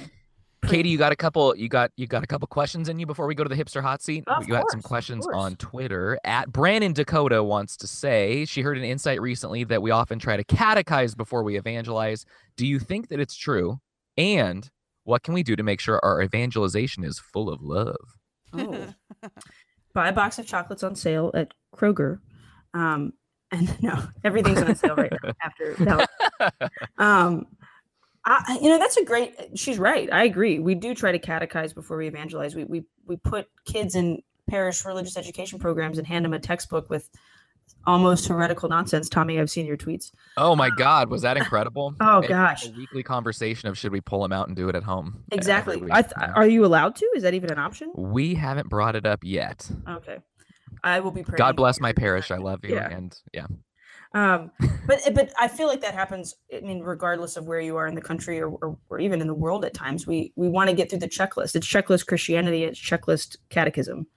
[0.67, 1.55] Katie, you got a couple.
[1.55, 3.81] You got you got a couple questions in you before we go to the hipster
[3.81, 4.23] hot seat.
[4.27, 6.19] Of you got some questions on Twitter.
[6.23, 10.37] At Brandon Dakota wants to say she heard an insight recently that we often try
[10.37, 12.25] to catechize before we evangelize.
[12.57, 13.79] Do you think that it's true?
[14.17, 14.69] And
[15.03, 18.17] what can we do to make sure our evangelization is full of love?
[18.53, 18.93] Oh.
[19.93, 22.19] Buy a box of chocolates on sale at Kroger.
[22.73, 23.13] Um,
[23.51, 26.09] and no, everything's on sale right now after that.
[26.97, 27.47] Um,
[28.25, 29.35] I, you know, that's a great.
[29.55, 30.11] She's right.
[30.11, 30.59] I agree.
[30.59, 32.55] We do try to catechize before we evangelize.
[32.55, 36.89] We we we put kids in parish religious education programs and hand them a textbook
[36.89, 37.09] with
[37.87, 39.09] almost heretical nonsense.
[39.09, 40.11] Tommy, I've seen your tweets.
[40.37, 41.93] Oh my God, was that incredible?
[42.01, 42.67] Oh, gosh.
[42.67, 45.23] a weekly conversation of should we pull them out and do it at home?
[45.31, 45.81] Exactly.
[45.91, 47.05] I th- are you allowed to?
[47.15, 47.91] Is that even an option?
[47.95, 49.69] we haven't brought it up yet.
[49.87, 50.17] Okay.
[50.83, 51.23] I will be.
[51.23, 52.31] praying God bless my parish.
[52.31, 52.75] I love you.
[52.75, 52.89] Yeah.
[52.89, 53.47] And yeah.
[54.15, 54.49] Um,
[54.87, 56.35] but but I feel like that happens.
[56.55, 59.27] I mean, regardless of where you are in the country or, or, or even in
[59.27, 61.55] the world, at times we we want to get through the checklist.
[61.55, 62.63] It's checklist Christianity.
[62.63, 64.07] It's checklist catechism,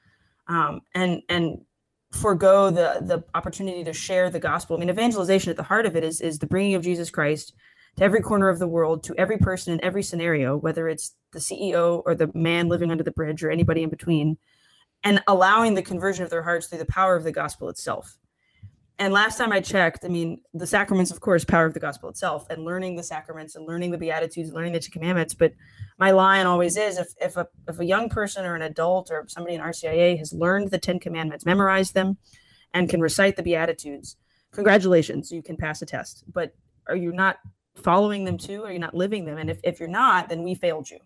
[0.47, 1.59] um, and and
[2.13, 4.77] forego the the opportunity to share the gospel.
[4.77, 7.53] I mean, evangelization at the heart of it is is the bringing of Jesus Christ
[7.97, 11.41] to every corner of the world, to every person in every scenario, whether it's the
[11.41, 14.39] CEO or the man living under the bridge or anybody in between,
[15.03, 18.17] and allowing the conversion of their hearts through the power of the gospel itself.
[19.01, 22.09] And last time I checked, I mean, the sacraments, of course, power of the gospel
[22.09, 25.35] itself, and learning the sacraments and learning the beatitudes, and learning the Ten Commandments.
[25.35, 25.53] But
[25.99, 29.25] my line always is, if if a if a young person or an adult or
[29.29, 32.19] somebody in RCIA has learned the Ten Commandments, memorized them,
[32.75, 34.17] and can recite the beatitudes,
[34.51, 36.25] congratulations, you can pass a test.
[36.33, 36.53] But
[36.89, 37.37] are you not
[37.77, 38.65] following them too?
[38.65, 39.39] Are you not living them?
[39.39, 40.99] And if if you're not, then we failed you.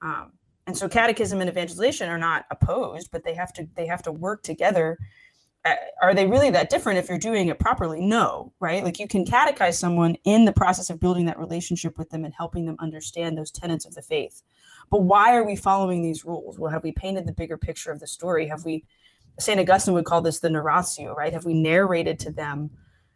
[0.00, 0.32] Um,
[0.68, 4.12] and so catechism and evangelization are not opposed, but they have to they have to
[4.12, 4.98] work together
[6.02, 8.00] are they really that different if you're doing it properly?
[8.00, 8.84] No, right?
[8.84, 12.34] Like you can catechize someone in the process of building that relationship with them and
[12.34, 14.42] helping them understand those tenets of the faith.
[14.90, 16.58] But why are we following these rules?
[16.58, 18.46] Well, have we painted the bigger picture of the story?
[18.48, 18.84] Have we,
[19.38, 19.58] St.
[19.60, 21.32] Augustine would call this the narratio, right?
[21.32, 22.70] Have we narrated to them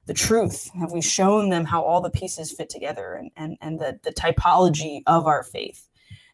[0.06, 0.70] the truth?
[0.78, 4.12] Have we shown them how all the pieces fit together and, and, and the, the
[4.12, 5.88] typology of our faith?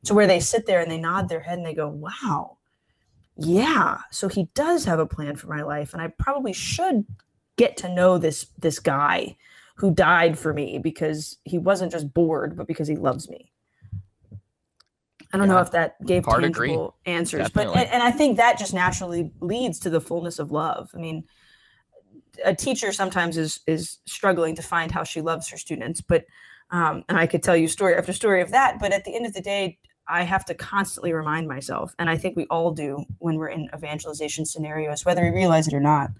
[0.04, 2.58] To where they sit there and they nod their head and they go, wow,
[3.36, 7.04] yeah so he does have a plan for my life and i probably should
[7.56, 9.36] get to know this this guy
[9.76, 13.52] who died for me because he wasn't just bored but because he loves me.
[15.32, 16.68] I don't know if that gave to agree.
[16.68, 20.50] tangible answers but and, and i think that just naturally leads to the fullness of
[20.50, 20.90] love.
[20.94, 21.24] I mean
[22.44, 26.24] a teacher sometimes is is struggling to find how she loves her students but
[26.70, 29.26] um, and i could tell you story after story of that but at the end
[29.26, 29.78] of the day
[30.08, 33.68] I have to constantly remind myself, and I think we all do when we're in
[33.74, 36.10] evangelization scenarios, whether we realize it or not.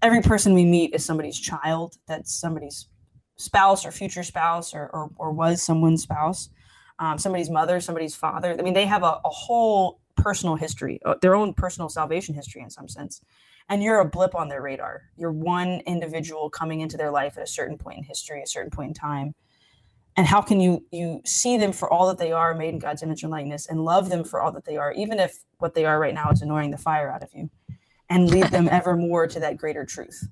[0.00, 2.86] Every person we meet is somebody's child, that's somebody's
[3.36, 6.50] spouse or future spouse or, or, or was someone's spouse,
[6.98, 8.56] um, somebody's mother, somebody's father.
[8.58, 12.62] I mean, they have a, a whole personal history, uh, their own personal salvation history
[12.62, 13.20] in some sense.
[13.68, 15.02] And you're a blip on their radar.
[15.16, 18.70] You're one individual coming into their life at a certain point in history, a certain
[18.70, 19.34] point in time
[20.18, 23.02] and how can you you see them for all that they are made in god's
[23.02, 25.86] image and likeness and love them for all that they are even if what they
[25.86, 27.48] are right now is annoying the fire out of you
[28.10, 30.28] and lead them ever more to that greater truth?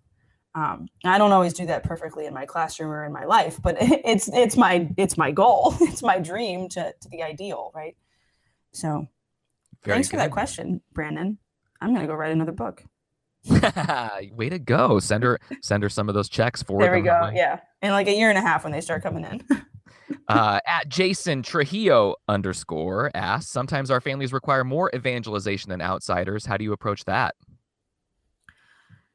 [0.55, 3.77] Um, i don't always do that perfectly in my classroom or in my life but
[3.81, 5.75] it's it's my it's my goal.
[5.81, 7.97] It's my dream to, to the ideal right?
[8.73, 9.07] So
[9.85, 11.39] Very thanks for that question brandon.
[11.81, 12.83] I'm going to go write another book.
[14.33, 14.99] Way to go.
[14.99, 17.31] Send her send her some of those checks for there we go.
[17.33, 17.61] yeah.
[17.83, 19.45] In like a year and a half when they start coming in
[20.29, 26.47] Uh, at Jason Trujillo underscore asks, sometimes our families require more evangelization than outsiders.
[26.47, 27.35] How do you approach that?
[28.49, 28.53] I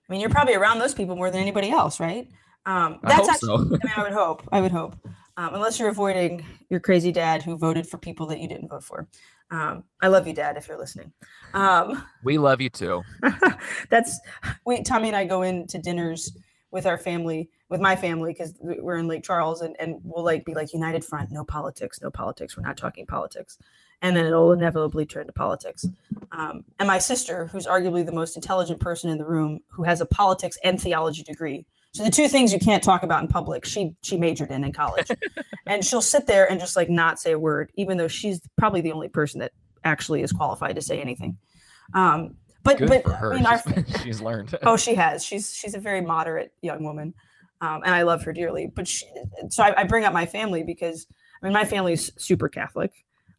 [0.10, 2.28] mean, you're probably around those people more than anybody else, right?
[2.66, 3.56] Um, I that's hope actually, so.
[3.56, 4.50] I mean, I would hope.
[4.52, 4.96] I would hope.
[5.38, 8.84] Um, unless you're avoiding your crazy dad who voted for people that you didn't vote
[8.84, 9.08] for.
[9.50, 11.12] Um, I love you, Dad, if you're listening.
[11.54, 13.04] Um, we love you too.
[13.90, 14.20] that's
[14.66, 16.38] we Tommy and I go into dinners
[16.72, 20.44] with our family, with my family, because we're in Lake Charles, and, and we'll like
[20.44, 22.58] be like United Front, no politics, no politics.
[22.58, 23.58] We're not talking politics,
[24.02, 25.88] and then it'll inevitably turn to politics.
[26.34, 30.02] Um, and my sister, who's arguably the most intelligent person in the room, who has
[30.02, 31.66] a politics and theology degree.
[31.94, 34.74] So the two things you can't talk about in public, she she majored in in
[34.74, 35.08] college,
[35.66, 38.82] and she'll sit there and just like not say a word, even though she's probably
[38.82, 39.54] the only person that
[39.86, 41.38] actually is qualified to say anything.
[41.94, 43.08] Um, but Good but.
[43.08, 44.58] I mean, our, She's, she's learned.
[44.64, 47.14] oh she has she's she's a very moderate young woman
[47.62, 49.06] um, and i love her dearly but she,
[49.50, 51.08] so I, I bring up my family because
[51.42, 52.92] i mean my family's super catholic.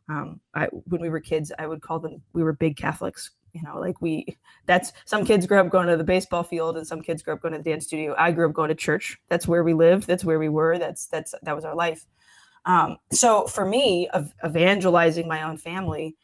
[0.09, 3.63] Um, I, when we were kids i would call them we were big catholics you
[3.63, 4.27] know like we
[4.67, 7.43] that's some kids grew up going to the baseball field and some kids grew up
[7.43, 8.15] going to the dance studio.
[8.17, 9.19] I grew up going to church.
[9.29, 10.07] That's where we lived.
[10.07, 10.79] That's where we were.
[10.79, 12.07] That's that's that was our life.
[12.65, 16.17] Um, so for me, of evangelizing my own family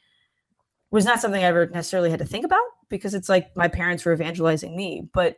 [0.91, 4.05] was not something I ever necessarily had to think about because it's like my parents
[4.05, 5.37] were evangelizing me, but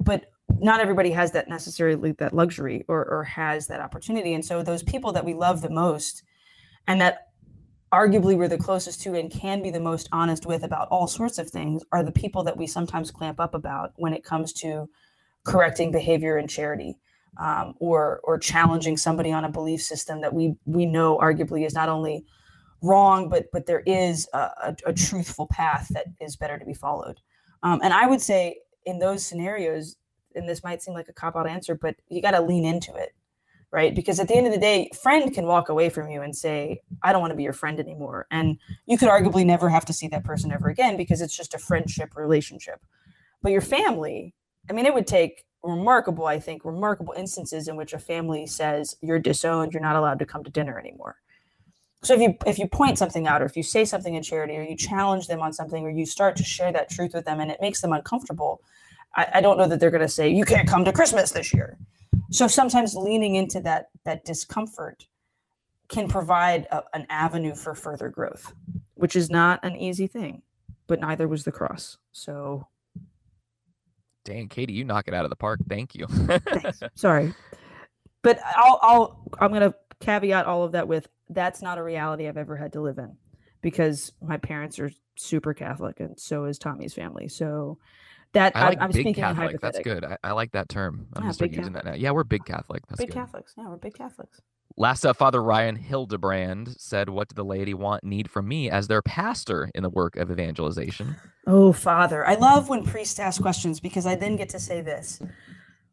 [0.00, 0.26] but
[0.60, 4.34] not everybody has that necessarily that luxury or or has that opportunity.
[4.34, 6.22] And so those people that we love the most
[6.86, 7.28] and that
[7.92, 11.38] arguably we're the closest to and can be the most honest with about all sorts
[11.38, 14.88] of things are the people that we sometimes clamp up about when it comes to
[15.44, 16.98] correcting behavior in charity
[17.38, 21.74] um, or or challenging somebody on a belief system that we we know arguably is
[21.74, 22.24] not only
[22.82, 26.74] wrong but but there is a, a, a truthful path that is better to be
[26.74, 27.18] followed
[27.62, 29.96] um, and i would say in those scenarios
[30.38, 32.94] and this might seem like a cop out answer but you got to lean into
[32.94, 33.14] it
[33.70, 33.94] right?
[33.94, 36.80] Because at the end of the day friend can walk away from you and say
[37.02, 38.26] i don't want to be your friend anymore.
[38.30, 41.54] And you could arguably never have to see that person ever again because it's just
[41.54, 42.80] a friendship relationship.
[43.42, 44.34] But your family
[44.70, 48.94] i mean it would take remarkable i think remarkable instances in which a family says
[49.00, 51.16] you're disowned you're not allowed to come to dinner anymore.
[52.02, 54.56] So if you if you point something out or if you say something in charity
[54.56, 57.40] or you challenge them on something or you start to share that truth with them
[57.40, 58.62] and it makes them uncomfortable
[59.16, 61.52] i, I don't know that they're going to say you can't come to christmas this
[61.52, 61.78] year
[62.30, 65.06] so sometimes leaning into that that discomfort
[65.88, 68.52] can provide a, an avenue for further growth
[68.94, 70.42] which is not an easy thing
[70.86, 72.66] but neither was the cross so
[74.28, 75.58] Dang, Katie, you knock it out of the park.
[75.70, 76.06] Thank you.
[76.94, 77.32] Sorry.
[78.22, 82.28] But I'll, I'll, I'm going to caveat all of that with that's not a reality
[82.28, 83.16] I've ever had to live in
[83.62, 87.28] because my parents are super Catholic and so is Tommy's family.
[87.28, 87.78] So
[88.34, 89.60] that I like I'm big speaking Catholic.
[89.60, 90.04] That's good.
[90.04, 91.06] I, I like that term.
[91.14, 91.94] I'm Yeah, gonna start big using that now.
[91.94, 92.86] Yeah, we're big Catholic.
[92.88, 93.14] That's Big good.
[93.14, 93.54] Catholics.
[93.56, 94.40] Yeah, we're big Catholics.
[94.76, 98.86] Last up, Father Ryan Hildebrand said, What do the laity want, need from me as
[98.88, 101.16] their pastor in the work of evangelization?
[101.46, 102.26] Oh, Father.
[102.26, 105.20] I love when priests ask questions because I then get to say this.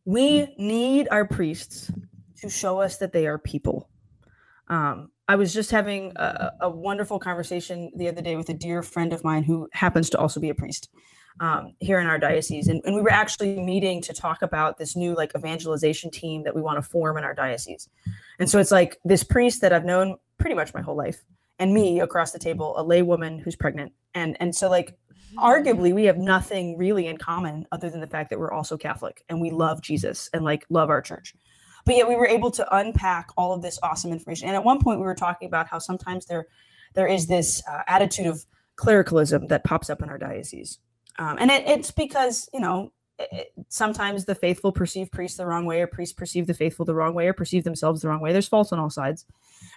[0.06, 1.92] We need our priests
[2.42, 3.90] to show us that they are people.
[4.68, 8.84] Um, I was just having a, a wonderful conversation the other day with a dear
[8.84, 10.90] friend of mine who happens to also be a priest
[11.40, 12.68] um, here in our diocese.
[12.68, 16.56] And, and we were actually meeting to talk about this new like evangelization team that
[16.56, 17.90] we want to form in our diocese.
[18.40, 21.24] And so it's like this priest that I've known pretty much my whole life
[21.60, 23.94] and me across the table, a lay woman who's pregnant.
[24.14, 24.98] And, and so like
[25.38, 29.24] arguably we have nothing really in common other than the fact that we're also Catholic
[29.28, 31.36] and we love Jesus and like love our church.
[31.86, 34.48] But yet we were able to unpack all of this awesome information.
[34.48, 36.48] And at one point we were talking about how sometimes there
[36.94, 38.46] there is this uh, attitude of
[38.78, 40.80] clericalism that pops up in our diocese.
[41.18, 45.66] Um, and it, it's because, you know, it- sometimes the faithful perceive priests the wrong
[45.66, 48.32] way or priests perceive the faithful the wrong way or perceive themselves the wrong way.
[48.34, 49.26] There's faults on all sides.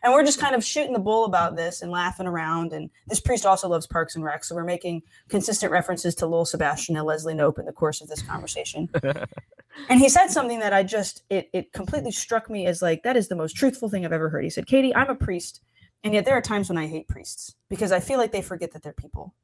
[0.03, 2.73] And we're just kind of shooting the bull about this and laughing around.
[2.73, 4.45] And this priest also loves Parks and Rec.
[4.45, 8.09] So we're making consistent references to Li'l Sebastian and Leslie Knope in the course of
[8.09, 8.89] this conversation.
[9.89, 13.17] and he said something that I just, it, it completely struck me as like, that
[13.17, 14.45] is the most truthful thing I've ever heard.
[14.45, 15.61] He said, Katie, I'm a priest.
[16.05, 18.73] And yet there are times when I hate priests because I feel like they forget
[18.73, 19.35] that they're people.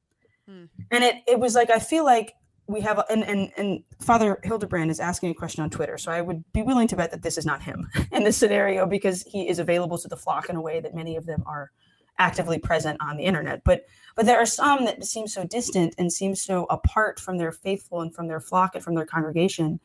[0.49, 0.65] Hmm.
[0.91, 2.35] And it, it was like, I feel like
[2.67, 5.99] we have, and, and, and Father Hildebrand is asking a question on Twitter.
[5.99, 8.87] So I would be willing to bet that this is not him in this scenario
[8.87, 11.71] because he is available to the flock in a way that many of them are
[12.19, 13.63] actively present on the internet.
[13.65, 17.53] But, but there are some that seem so distant and seem so apart from their
[17.53, 19.81] faithful and from their flock and from their congregation.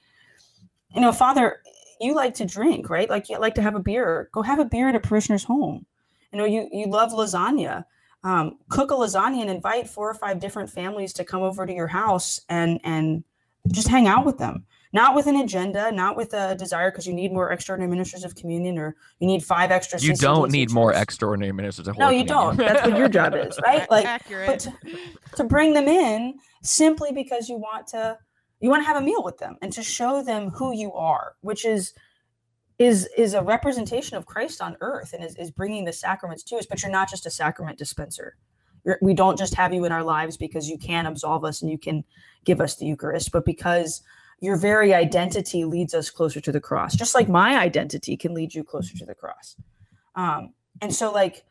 [0.93, 1.61] You know, Father,
[1.99, 3.09] you like to drink, right?
[3.09, 4.29] Like you like to have a beer.
[4.31, 5.85] Go have a beer at a parishioner's home.
[6.31, 7.85] You know, you you love lasagna.
[8.23, 11.73] Um, cook a lasagna and invite four or five different families to come over to
[11.73, 13.23] your house and and
[13.71, 14.65] just hang out with them.
[14.91, 18.33] Not with an agenda, not with a desire because you need more extraordinary ministers of
[18.33, 19.99] communion or you need five extra.
[19.99, 22.57] You don't need more extraordinary ministers of No, Holy you don't.
[22.57, 23.89] That's what your job is, right?
[23.91, 24.47] Like, accurate.
[24.47, 28.17] but to, to bring them in simply because you want to
[28.59, 31.35] you want to have a meal with them and to show them who you are
[31.41, 31.93] which is
[32.79, 36.55] is is a representation of christ on earth and is, is bringing the sacraments to
[36.55, 38.35] us but you're not just a sacrament dispenser.
[38.85, 41.69] You're, we don't just have you in our lives because you can absolve us and
[41.69, 42.05] you can
[42.45, 44.01] give us the eucharist but because
[44.39, 48.55] your very identity leads us closer to the cross just like my identity can lead
[48.55, 49.55] you closer to the cross.
[50.15, 51.43] Um, and so like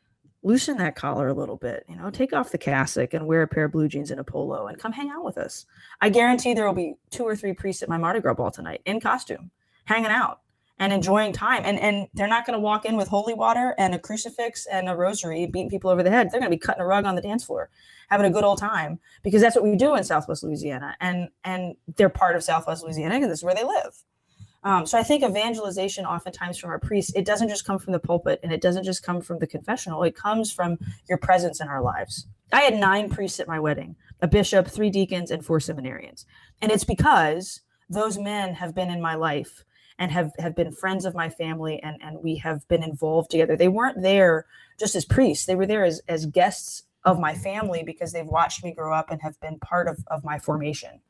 [0.42, 3.48] loosen that collar a little bit you know take off the cassock and wear a
[3.48, 5.66] pair of blue jeans and a polo and come hang out with us.
[6.00, 8.80] I guarantee there will be two or three priests at my mardi gras ball tonight
[8.86, 9.50] in costume
[9.84, 10.40] hanging out
[10.78, 13.94] and enjoying time and and they're not going to walk in with holy water and
[13.94, 16.82] a crucifix and a rosary beating people over the head they're going to be cutting
[16.82, 17.70] a rug on the dance floor
[18.08, 21.74] having a good old time because that's what we do in southwest louisiana and and
[21.96, 24.04] they're part of southwest louisiana because this is where they live
[24.64, 28.00] um, so I think evangelization, oftentimes from our priests, it doesn't just come from the
[28.00, 30.02] pulpit and it doesn't just come from the confessional.
[30.02, 32.26] It comes from your presence in our lives.
[32.52, 36.24] I had nine priests at my wedding: a bishop, three deacons, and four seminarians.
[36.60, 39.64] And it's because those men have been in my life
[39.98, 43.56] and have have been friends of my family and and we have been involved together.
[43.56, 44.46] They weren't there
[44.78, 45.46] just as priests.
[45.46, 49.10] They were there as as guests of my family because they've watched me grow up
[49.10, 51.00] and have been part of of my formation.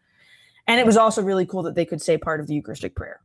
[0.66, 3.20] And it was also really cool that they could say part of the Eucharistic prayer.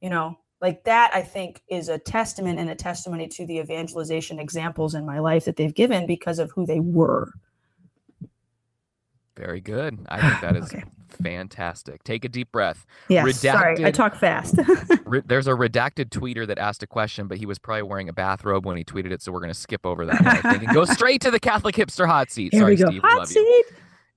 [0.00, 4.38] You know, like that I think is a testament and a testimony to the evangelization
[4.38, 7.32] examples in my life that they've given because of who they were.
[9.36, 10.04] Very good.
[10.08, 10.84] I think that is Okay.
[11.22, 12.02] fantastic.
[12.04, 12.84] Take a deep breath.
[13.08, 14.56] Yes, sorry, I talk fast.
[15.06, 18.12] Re- There's a redacted tweeter that asked a question, but he was probably wearing a
[18.12, 20.20] bathrobe when he tweeted it, so we're going to skip over that.
[20.22, 22.52] one, I think, and go straight to the Catholic hipster hot seat.
[22.52, 22.90] Here Sorry, we go.
[22.90, 23.02] Steve.
[23.02, 23.64] Hot love you.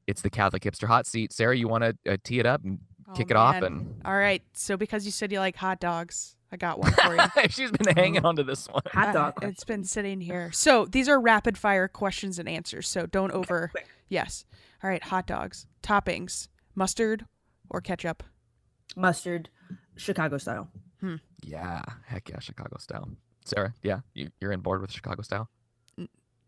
[0.07, 1.31] It's the Catholic hipster hot seat.
[1.33, 2.79] Sarah, you want to uh, tee it up and
[3.15, 3.61] kick Oh, it off?
[3.61, 4.43] And All right.
[4.53, 7.49] So because you said you like hot dogs, I got one for you.
[7.49, 8.83] she's been hanging on to this one.
[8.91, 9.33] Hot Uh, dog.
[9.43, 10.51] It's been sitting here.
[10.51, 12.87] So these are rapid fire questions and answers.
[12.87, 13.69] So don't over.
[13.69, 13.87] quick.
[14.09, 14.45] Yes.
[14.83, 15.03] All right.
[15.03, 15.67] Hot dogs.
[15.81, 17.25] Toppings: mustard
[17.69, 18.23] or ketchup.
[18.95, 19.49] mustard,
[19.95, 20.69] Chicago style.
[21.01, 21.15] Hmm.
[21.43, 23.09] Yeah, heck yeah, Chicago style.
[23.43, 25.49] Sarah, yeah, you, you're in board with Chicago style.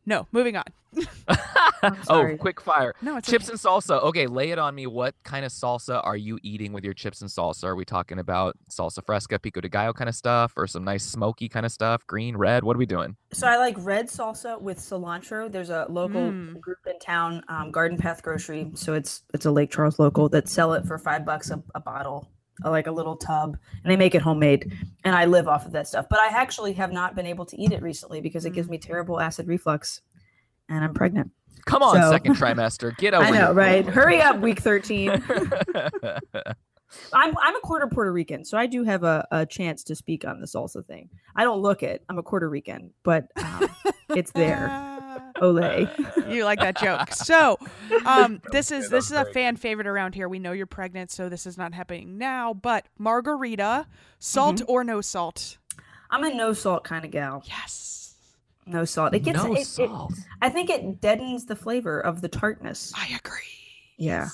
[0.08, 0.26] No.
[0.32, 0.64] Moving on.
[1.28, 2.38] oh, sorry.
[2.38, 2.96] quick fire.
[3.02, 3.52] No, it's Chips okay.
[3.52, 4.02] and salsa.
[4.04, 4.88] Okay, lay it on me.
[4.88, 7.66] What kind of salsa are you eating with your chips and salsa?
[7.66, 11.04] Are we talking about salsa fresca, pico de gallo kind of stuff, or some nice
[11.04, 12.08] smoky kind of stuff?
[12.08, 12.64] Green, red?
[12.64, 13.16] What are we doing?
[13.34, 15.52] So I like red salsa with cilantro.
[15.52, 16.60] There's a local Mm.
[16.62, 18.72] group in town, um, Garden Path Grocery.
[18.76, 21.82] So it's it's a Lake Charles local that sell it for five bucks a, a
[21.82, 22.30] bottle,
[22.64, 24.72] like a little tub, and they make it homemade.
[25.04, 26.08] And I live off of that stuff.
[26.10, 28.78] But I actually have not been able to eat it recently because it gives me
[28.78, 30.02] terrible acid reflux,
[30.70, 31.32] and I'm pregnant.
[31.66, 32.96] Come on, So- second trimester.
[32.98, 33.86] Get over I know, right?
[33.86, 35.10] Hurry up, week 13.
[37.14, 40.26] I'm I'm a quarter Puerto Rican, so I do have a, a chance to speak
[40.26, 41.10] on the salsa thing.
[41.36, 42.04] I don't look it.
[42.08, 43.68] I'm a Puerto Rican, but um,
[44.16, 44.68] it's there.
[45.42, 45.88] Ole.
[46.30, 47.12] you like that joke.
[47.14, 47.58] So,
[48.06, 50.28] um, this is this is a fan favorite around here.
[50.30, 52.54] We know you're pregnant, so this is not happening now.
[52.54, 53.88] But margarita,
[54.20, 54.72] salt Mm-hmm.
[54.72, 55.58] or no salt?
[56.10, 57.44] I'm a no salt kind of gal.
[57.46, 58.16] Yes,
[58.66, 59.14] No salt.
[59.14, 60.14] It gets no it, it- salt.
[60.42, 62.94] I think it deadens the flavor of the tartness.
[62.96, 63.42] I agree.
[63.98, 64.30] Yeah.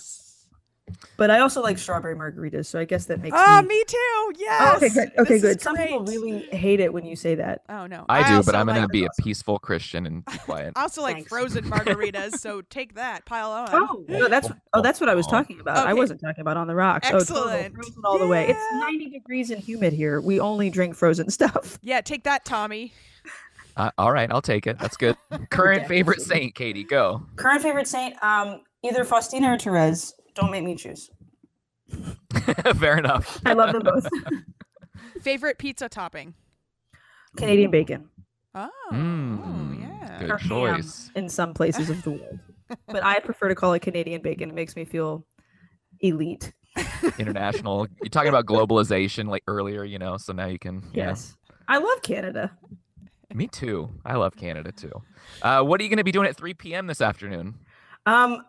[1.18, 3.68] But I also like strawberry margaritas, so I guess that makes Oh, me.
[3.70, 3.98] me too.
[4.00, 4.76] Oh, Yes.
[4.78, 5.12] okay, good.
[5.20, 5.62] Okay, This good.
[5.62, 7.62] Some people really hate it when you say that.
[7.70, 10.74] Oh no, I do, but I'm gonna like, be a peaceful Christian and be quiet.
[10.78, 11.30] I also like Thanks.
[11.30, 12.40] frozen margaritas.
[12.40, 13.26] so take that.
[13.26, 13.70] Pile on.
[13.72, 15.88] Oh, no, that's oh, that's what I was talking about.
[15.88, 17.08] I wasn't talking about on the rocks.
[17.12, 17.76] Oh, totally, Excellent.
[17.76, 18.48] frozen all the way.
[18.50, 20.20] It's 90 degrees and humid here.
[20.22, 21.80] We only drink frozen stuff.
[21.82, 22.94] Yeah, take that, Tommy.
[23.76, 24.78] Uh, all right, I'll take it.
[24.80, 25.18] That's good.
[25.50, 26.42] Current favorite saint.
[26.44, 27.24] saint, Katie, go.
[27.36, 30.14] Current favorite saint, um, either Faustina or Therese.
[30.36, 31.10] Don't make me choose.
[32.76, 33.40] Fair enough.
[33.46, 34.08] I love them both.
[35.22, 36.34] Favorite pizza topping.
[37.38, 38.10] Canadian bacon
[38.56, 40.20] Oh, Mm, yeah.
[40.20, 40.48] good or ham
[40.82, 41.10] choice.
[41.16, 42.40] in some places of the world,
[42.88, 44.50] but I prefer to call it Canadian bacon.
[44.50, 45.26] It makes me feel
[46.02, 46.54] elite.
[47.18, 47.88] International.
[48.02, 50.76] You're talking about globalization like earlier, you know, so now you can.
[50.76, 51.10] you know.
[51.10, 51.36] Yes,
[51.68, 52.52] I love Canada.
[53.34, 53.90] Me too.
[54.06, 54.92] I love Canada too.
[55.42, 56.86] Uh, what are you going to be doing at 3 p.m.
[56.86, 57.56] this afternoon?
[58.06, 58.44] Um,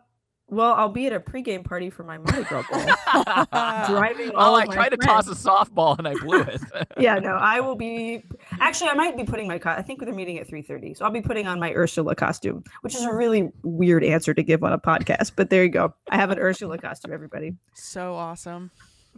[0.49, 2.85] well, I'll be at a pregame party for my Mardi Gras ball.
[3.89, 6.61] Driving oh, all I of my tried to toss a softball and I blew it.
[6.99, 8.25] yeah, no, I will be.
[8.61, 9.59] Actually, I might be putting my.
[9.59, 12.15] Co- I think they're meeting at three thirty, so I'll be putting on my Ursula
[12.15, 15.33] costume, which is a really weird answer to give on a podcast.
[15.35, 15.95] But there you go.
[16.11, 17.13] I have an Ursula costume.
[17.13, 18.71] Everybody, So awesome.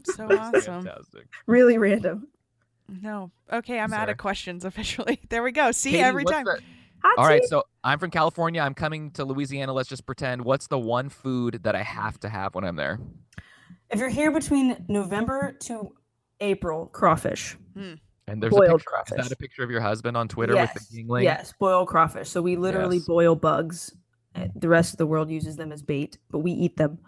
[0.04, 0.84] So awesome.
[0.84, 1.26] Fantastic.
[1.46, 2.28] really random.
[2.88, 3.32] No.
[3.52, 5.20] Okay, I'm out of questions officially.
[5.28, 5.72] There we go.
[5.72, 6.44] See Katie, every time.
[6.44, 6.60] the- Hot
[7.16, 7.48] All right, seat.
[7.48, 8.60] so I'm from California.
[8.60, 9.72] I'm coming to Louisiana.
[9.72, 10.44] Let's just pretend.
[10.44, 12.98] What's the one food that I have to have when I'm there?
[13.90, 15.92] If you're here between November to
[16.40, 17.56] April, crawfish.
[18.28, 19.20] And there's Boiled a picture.
[19.20, 21.22] Is that a picture of your husband on Twitter yes, with the Yuengling?
[21.22, 22.28] yes, boiled crawfish.
[22.28, 23.06] So we literally Yes.
[23.06, 23.94] boil bugs.
[24.34, 26.98] Uh, The rest of the world uses them as bait, but we eat them.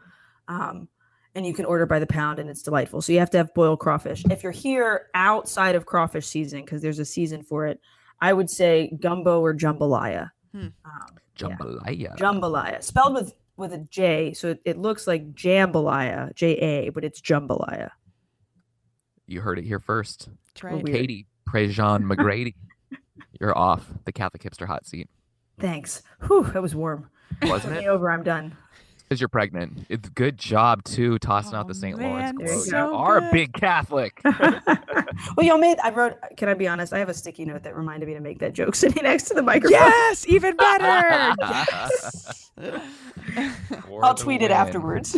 [0.46, 0.88] Um,
[1.34, 3.02] and you can order by the pound, and it's delightful.
[3.02, 4.24] So you have to have boiled crawfish.
[4.30, 7.80] If you're here outside of crawfish season, because there's a season for it,
[8.20, 10.30] I would say gumbo or jambalaya.
[10.52, 10.58] Hmm.
[10.60, 10.72] Um,
[11.36, 11.48] yeah.
[11.48, 12.16] Jambalaya.
[12.16, 17.04] jambalaya, spelled with with a J, so it, it looks like jambalaya, J A, but
[17.04, 17.90] it's jambalaya.
[19.26, 20.28] you heard it here first.
[20.46, 20.84] That's right.
[20.84, 22.54] Katie Prejean McGrady.
[23.40, 25.08] You're off the Catholic hipster hot seat.
[25.60, 26.02] Thanks.
[26.26, 27.10] Whew, that was warm.
[27.42, 27.86] Wasn't it?
[27.86, 28.10] over.
[28.10, 28.56] I'm done.
[29.08, 29.86] Because you're pregnant.
[29.88, 31.98] It's good job too, tossing out the Oh, St.
[31.98, 32.48] Lawrence you quote.
[32.48, 32.54] go.
[32.56, 34.20] You so are a big Catholic.
[34.24, 35.78] well, y'all made.
[35.82, 36.16] I wrote.
[36.36, 36.92] Can I be honest?
[36.92, 39.34] I have a sticky note that reminded me to make that joke sitting next to
[39.34, 39.78] the microphone.
[39.80, 41.34] Yes, even better.
[41.40, 42.50] yes.
[44.02, 45.16] I'll the tweet it afterwards.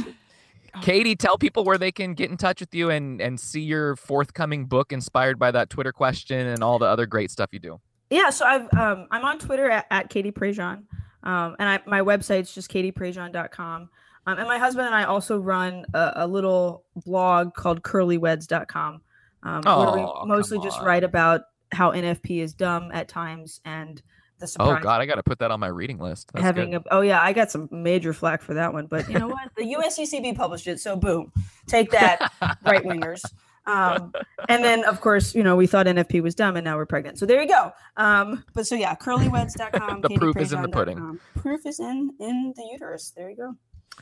[0.82, 3.96] Katie, tell people where they can get in touch with you and and see your
[3.96, 7.80] forthcoming book inspired by that Twitter question and all the other great stuff you do.
[8.08, 10.84] Yeah, so I've um, I'm on Twitter at, at Katie Prejean,
[11.22, 13.90] um, and I, my website's just katieprejean.com.
[14.26, 19.00] Um, and my husband and I also run a, a little blog called curlyweds.com.
[19.42, 21.42] um, where we Oh, mostly just write about
[21.72, 24.02] how NFP is dumb at times and
[24.40, 26.30] the Oh God, I got to put that on my reading list.
[26.32, 26.82] That's having good.
[26.86, 29.50] a oh yeah, I got some major flack for that one, but you know what?
[29.56, 31.30] The USCCB published it, so boom,
[31.66, 32.32] take that,
[32.64, 33.22] right wingers.
[33.66, 34.12] Um,
[34.48, 37.18] and then of course, you know, we thought NFP was dumb, and now we're pregnant.
[37.18, 37.72] So there you go.
[37.96, 40.00] Um, but so yeah, curlyweds.com.
[40.02, 40.96] The proof is in the pudding.
[40.98, 41.20] katieprejean.com.
[41.42, 43.12] Proof is in in the uterus.
[43.16, 43.54] There you go.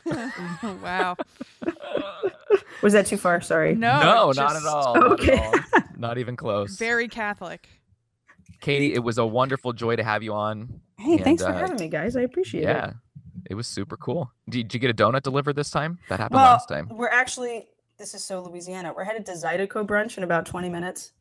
[0.82, 1.16] wow.
[2.82, 3.40] Was that too far?
[3.40, 3.74] Sorry.
[3.74, 4.94] No, no, not at all.
[4.94, 5.38] not at Okay.
[5.74, 5.82] all.
[5.96, 6.76] Not even close.
[6.78, 7.68] Very Catholic.
[8.60, 10.80] Katie, it was a wonderful joy to have you on.
[10.98, 12.16] Hey, And, thanks for uh, having me, guys.
[12.16, 12.66] I appreciate it.
[12.66, 12.92] Yeah,
[13.50, 14.30] it was super cool.
[14.48, 15.98] Did, did you get a donut delivered this time?
[16.08, 16.88] That happened Well, last time.
[16.90, 17.66] we're actually
[17.98, 18.92] this is so Louisiana.
[18.96, 21.12] We're headed to Zydeco brunch in about 20 minutes.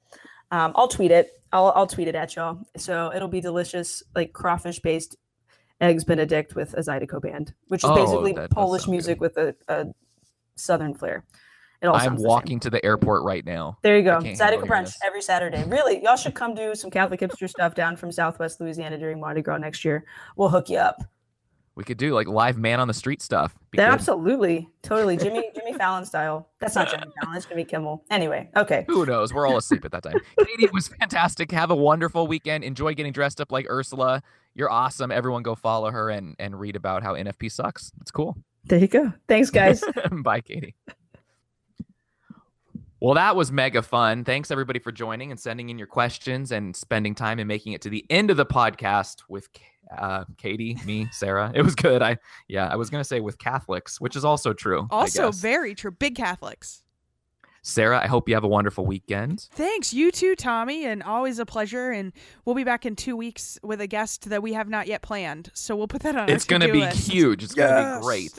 [0.51, 1.32] Um, I'll tweet it.
[1.51, 2.59] I'll I'll tweet it at y'all.
[2.78, 5.17] So it'll be delicious, like crawfish based
[5.82, 9.55] eggs Benedict with a Zydeco band, which is Oh, basically that Polish music with a,
[9.67, 9.88] a
[10.55, 11.25] southern flair.
[11.82, 13.78] It all I'm walking to the airport right now.
[13.84, 14.19] There you go.
[14.19, 14.99] Zydeco brunch this.
[15.05, 15.63] every Saturday.
[15.67, 19.41] Really, y'all should come do some Catholic hipster stuff down from Southwest Louisiana during Mardi
[19.41, 20.05] Gras next year.
[20.36, 21.03] We'll hook you up.
[21.78, 23.55] We could do like live man on the street stuff.
[23.78, 26.49] Absolutely, totally, Jimmy Jimmy Fallon style.
[26.59, 27.38] That's not Jimmy Fallon.
[27.38, 28.03] It's Jimmy Kimmel.
[28.09, 28.84] Anyway, okay.
[28.88, 29.32] Who knows?
[29.32, 30.15] We're all asleep at that time.
[30.39, 31.51] Katie it was fantastic.
[31.51, 32.63] Have a wonderful weekend.
[32.63, 34.23] Enjoy getting dressed up like Ursula.
[34.55, 35.11] You're awesome.
[35.11, 37.91] Everyone go follow her and, and read about how NFP sucks.
[38.01, 38.36] It's cool.
[38.63, 39.13] There you go.
[39.28, 39.84] Thanks, guys.
[40.11, 40.73] Bye, Katie.
[42.99, 44.23] Well, that was mega fun.
[44.23, 47.82] Thanks everybody for joining and sending in your questions and spending time and making it
[47.84, 49.49] to the end of the podcast with
[49.96, 51.52] uh, Katie, me, Sarah.
[51.54, 52.02] It was good.
[52.02, 52.18] I
[52.48, 54.88] yeah, I was gonna say with Catholics, which is also true.
[54.92, 55.92] Also very true.
[55.92, 56.84] Big Catholics.
[57.68, 59.50] Sarah, I hope you have a wonderful weekend.
[59.52, 59.94] Thanks.
[59.94, 61.92] You too, Tommy, and always a pleasure.
[61.92, 62.14] And
[62.46, 65.52] we'll be back in two weeks with a guest that we have not yet planned.
[65.54, 66.30] So we'll put that on.
[66.30, 67.12] It's our gonna be list.
[67.12, 67.44] huge.
[67.44, 68.32] It's gonna be great.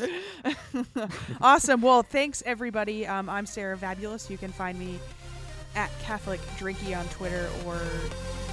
[1.43, 1.83] awesome.
[1.83, 3.07] Well, thanks everybody.
[3.07, 4.31] Um, I'm Sarah Vabulous.
[4.31, 4.99] You can find me
[5.77, 7.79] at Catholic Drinky on Twitter or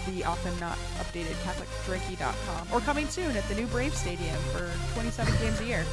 [0.06, 5.34] the often not updated CatholicDrinky.com or coming soon at the new Brave Stadium for 27
[5.40, 5.86] games a year.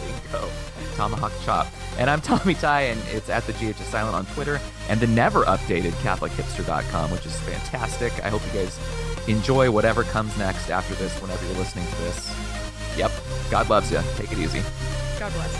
[0.00, 0.48] There you go.
[0.96, 1.66] Tomahawk Chop.
[1.98, 5.44] And I'm Tommy Tighe, and it's at the GHS Silent on Twitter and the never
[5.44, 8.12] updated CatholicHipster.com, which is fantastic.
[8.24, 8.78] I hope you guys
[9.28, 12.36] enjoy whatever comes next after this, whenever you're listening to this.
[12.96, 13.12] Yep.
[13.50, 14.00] God loves you.
[14.16, 14.62] Take it easy.
[15.18, 15.54] God bless.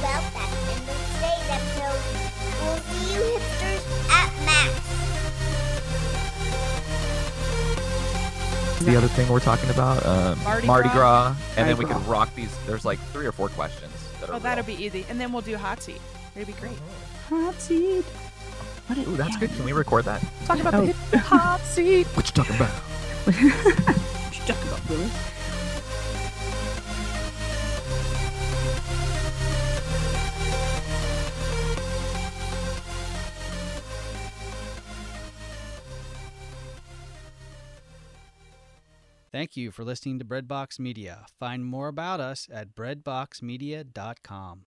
[0.00, 2.00] Well, that's the end of today's episode.
[2.62, 5.03] We'll see you hipsters at Max.
[8.84, 10.94] The other thing we're talking about, um, Mardi Mardi Gras.
[10.94, 11.94] Gras, and Mardi then we Gras.
[11.98, 12.54] could rock these.
[12.66, 13.92] There's like three or four questions.
[14.20, 14.76] That are Oh, that'll real.
[14.76, 15.06] be easy.
[15.08, 16.00] And then we'll do hot seat.
[16.36, 16.76] It'll be great.
[17.30, 18.04] Hot seat.
[18.86, 19.50] What Ooh, that's good.
[19.54, 20.22] Can we record that?
[20.44, 20.80] Talk about Oh.
[20.82, 22.06] the hip hop seat.
[22.08, 22.70] What you talking about?
[23.24, 25.10] What you talking about, Willie?
[39.34, 41.26] Thank you for listening to Breadbox Media.
[41.40, 44.62] Find more about us at breadboxmedia.com.